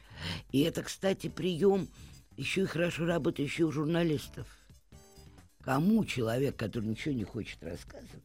И 0.52 0.62
это, 0.62 0.84
кстати, 0.84 1.28
прием 1.28 1.88
еще 2.38 2.62
и 2.62 2.66
хорошо 2.66 3.06
работающий 3.06 3.64
у 3.64 3.72
журналистов. 3.72 4.48
Кому 5.62 6.06
человек, 6.06 6.56
который 6.56 6.86
ничего 6.86 7.14
не 7.14 7.24
хочет 7.24 7.62
рассказывать, 7.62 8.24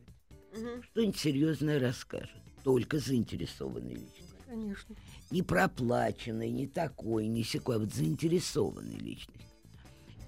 что-нибудь 0.91 1.19
серьезное 1.19 1.79
расскажет. 1.79 2.31
Только 2.65 2.99
заинтересованный 2.99 3.95
личность 3.95 4.35
Конечно. 4.47 4.97
не 5.31 5.43
проплаченной, 5.43 6.51
не 6.51 6.67
такой, 6.67 7.27
не 7.29 7.45
секой, 7.45 7.77
а 7.77 7.79
вот 7.79 7.95
заинтересованной 7.95 8.97
личности. 8.97 9.47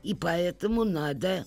И 0.03 0.14
поэтому 0.14 0.85
надо 0.85 1.47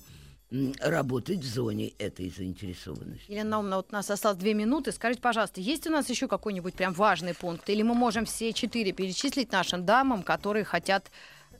работать 0.81 1.39
в 1.39 1.45
зоне 1.45 1.89
этой 1.97 2.29
заинтересованности. 2.29 3.31
Елена 3.31 3.51
Наумовна, 3.51 3.77
вот 3.77 3.87
у 3.89 3.93
нас 3.93 4.09
осталось 4.09 4.37
две 4.37 4.53
минуты. 4.53 4.91
Скажите, 4.91 5.21
пожалуйста, 5.21 5.61
есть 5.61 5.87
у 5.87 5.89
нас 5.89 6.09
еще 6.09 6.27
какой-нибудь 6.27 6.73
прям 6.73 6.93
важный 6.93 7.33
пункт? 7.33 7.69
Или 7.69 7.83
мы 7.83 7.93
можем 7.93 8.25
все 8.25 8.51
четыре 8.51 8.91
перечислить 8.91 9.51
нашим 9.51 9.85
дамам, 9.85 10.23
которые 10.23 10.65
хотят 10.65 11.09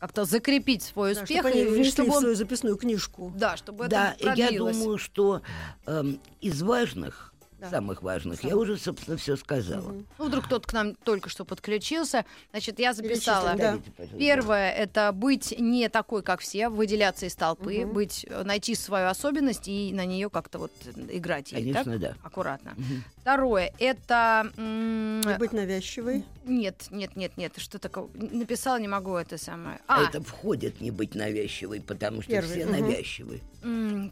как-то 0.02 0.26
закрепить 0.26 0.82
свой 0.82 1.14
Да, 1.14 1.22
успех? 1.22 1.42
чтобы 1.42 1.50
они 1.62 1.80
и 1.82 1.84
чтобы 1.84 2.10
в 2.10 2.14
он- 2.16 2.20
свою 2.22 2.36
записную 2.36 2.76
книжку. 2.76 3.32
Да, 3.38 3.56
чтобы 3.56 3.88
да, 3.88 4.16
это 4.20 4.30
я 4.34 4.48
продлилось. 4.48 4.76
думаю, 4.78 4.98
что 4.98 5.44
эм, 5.86 6.20
из 6.42 6.62
важных 6.64 7.31
Да. 7.62 7.70
самых 7.70 8.02
важных, 8.02 8.44
я 8.44 8.50
Самых. 8.50 8.64
уже, 8.64 8.78
собственно, 8.78 9.18
все 9.18 9.36
сказала. 9.38 9.90
Мгм. 9.90 10.08
Ну, 10.18 10.26
вдруг 10.26 10.46
кто-то 10.46 10.68
к 10.68 10.74
нам 10.74 10.96
только 10.96 11.30
что 11.30 11.46
подключился. 11.46 12.26
Значит, 12.50 12.80
я 12.80 12.94
записала. 12.94 13.54
Да. 13.56 13.78
Первое 14.18 14.72
это 14.72 15.12
быть 15.12 15.54
не 15.60 15.88
такой, 15.90 16.24
как 16.24 16.40
все, 16.40 16.70
выделяться 16.70 17.28
из 17.28 17.36
толпы, 17.36 17.82
Мгм. 17.86 17.94
быть, 17.94 18.26
э, 18.28 18.44
найти 18.44 18.74
свою 18.74 19.08
особенность 19.10 19.68
и 19.68 19.94
на 19.94 20.06
нее 20.06 20.30
как-то 20.32 20.58
вот 20.58 20.72
э, 20.86 20.92
играть. 21.18 21.52
ей, 21.52 21.62
Конечно, 21.62 21.92
так? 21.94 22.02
да. 22.02 22.16
Аккуратно. 22.24 22.74
Мгм. 22.78 23.04
Второе 23.22 23.72
это 23.78 24.52
м, 24.58 25.22
Не 25.22 25.38
быть 25.38 25.54
навязчивой. 25.54 26.26
нет, 26.46 26.88
нет, 26.90 27.16
нет, 27.16 27.38
нет, 27.38 27.54
что 27.58 27.78
такое? 27.78 28.08
Написала, 28.16 28.80
не 28.80 28.88
могу 28.88 29.16
это 29.16 29.38
самое. 29.38 29.80
А 29.88 30.02
А, 30.02 30.10
это 30.10 30.24
входит 30.24 30.82
не 30.82 30.90
быть 30.90 31.14
навязчивой, 31.14 31.80
потому 31.82 32.24
что 32.24 32.32
Первый, 32.32 32.50
все 32.50 32.66
мгм. 32.66 32.72
навязчивы. 32.82 33.42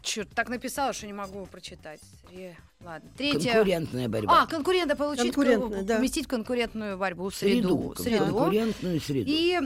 черт, 0.04 0.28
так 0.34 0.48
написала, 0.48 0.92
что 0.92 1.06
не 1.08 1.12
могу 1.12 1.44
прочитать. 1.46 2.00
Ре- 2.32 2.56
Ладно. 2.82 3.10
Третье. 3.16 3.52
Конкурентная 3.52 4.08
борьба. 4.08 4.42
А, 4.42 4.46
конкурента 4.46 4.96
получить, 4.96 5.34
Конкурентная, 5.34 5.82
да. 5.82 5.96
поместить 5.96 6.24
в 6.24 6.28
конкурентную 6.28 6.96
борьбу, 6.96 7.30
среду. 7.30 7.94
среду, 7.98 8.02
среду. 8.02 8.24
конкурентную 8.24 9.00
среду. 9.00 9.30
И, 9.30 9.58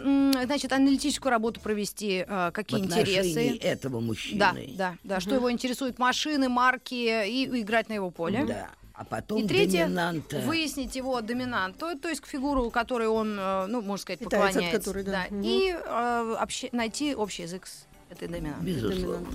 значит, 0.44 0.72
аналитическую 0.72 1.30
работу 1.30 1.60
провести, 1.60 2.24
в 2.28 2.50
какие 2.52 2.82
отношении 2.82 3.30
интересы. 3.52 3.58
этого 3.64 4.00
мужчины. 4.00 4.38
Да, 4.40 4.54
да, 4.76 4.96
да. 5.04 5.20
Что 5.20 5.36
его 5.36 5.50
интересует 5.52 5.98
машины, 6.00 6.48
марки 6.48 6.94
и 7.28 7.44
играть 7.60 7.88
на 7.88 7.92
его 7.94 8.10
поле. 8.10 8.44
Да. 8.46 8.70
А 8.94 9.04
потом 9.04 9.42
И 9.42 9.46
третье, 9.48 9.86
доминанта. 9.86 10.38
выяснить 10.40 10.94
его 10.94 11.20
доминант, 11.20 11.76
то, 11.78 11.96
то 11.98 12.08
есть 12.08 12.20
к 12.20 12.26
фигуру, 12.26 12.70
которой 12.70 13.08
он, 13.08 13.36
э, 13.36 13.66
ну, 13.66 13.80
можно 13.82 13.96
сказать, 14.02 14.20
Питается 14.20 14.46
от 14.46 14.54
поклоняется. 14.54 14.78
которой, 14.80 15.02
да. 15.04 15.26
Мгм. 15.30 15.42
И 15.42 15.74
э, 15.76 16.36
обще- 16.40 16.68
найти 16.70 17.12
общий 17.12 17.42
язык 17.42 17.66
с 17.66 17.86
этой 18.14 18.28
доминантой. 18.28 18.72
Безусловно. 18.72 19.26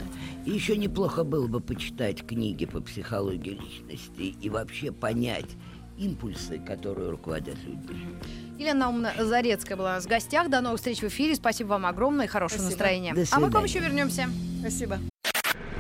И 0.46 0.52
еще 0.52 0.78
неплохо 0.78 1.24
было 1.24 1.48
бы 1.48 1.60
почитать 1.60 2.26
книги 2.26 2.66
по 2.66 2.82
психологии 2.82 3.52
личности 3.52 4.36
и 4.42 4.50
вообще 4.50 4.92
понять 4.92 5.50
импульсы, 5.98 6.60
которые 6.60 7.10
руководят 7.10 7.58
людьми. 7.64 8.16
Елена 8.58 8.80
Наумовна 8.80 9.14
Зарецкая 9.18 9.78
была 9.78 10.00
в 10.00 10.08
гостях. 10.08 10.50
До 10.50 10.62
новых 10.62 10.80
встреч 10.80 11.02
в 11.02 11.08
эфире. 11.08 11.36
Спасибо 11.36 11.70
вам 11.70 11.86
огромное. 11.86 12.28
Хорошего 12.28 12.62
Спасибо. 12.62 12.72
настроения. 12.72 13.14
До 13.14 13.24
а 13.32 13.40
мы 13.40 13.50
к 13.50 13.54
вам 13.54 13.66
еще 13.66 13.80
вернемся. 13.80 14.30
Спасибо. 14.60 15.00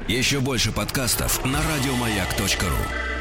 Еще 0.07 0.39
больше 0.39 0.71
подкастов 0.71 1.45
на 1.45 1.59
радиомаяк.ру. 1.61 3.18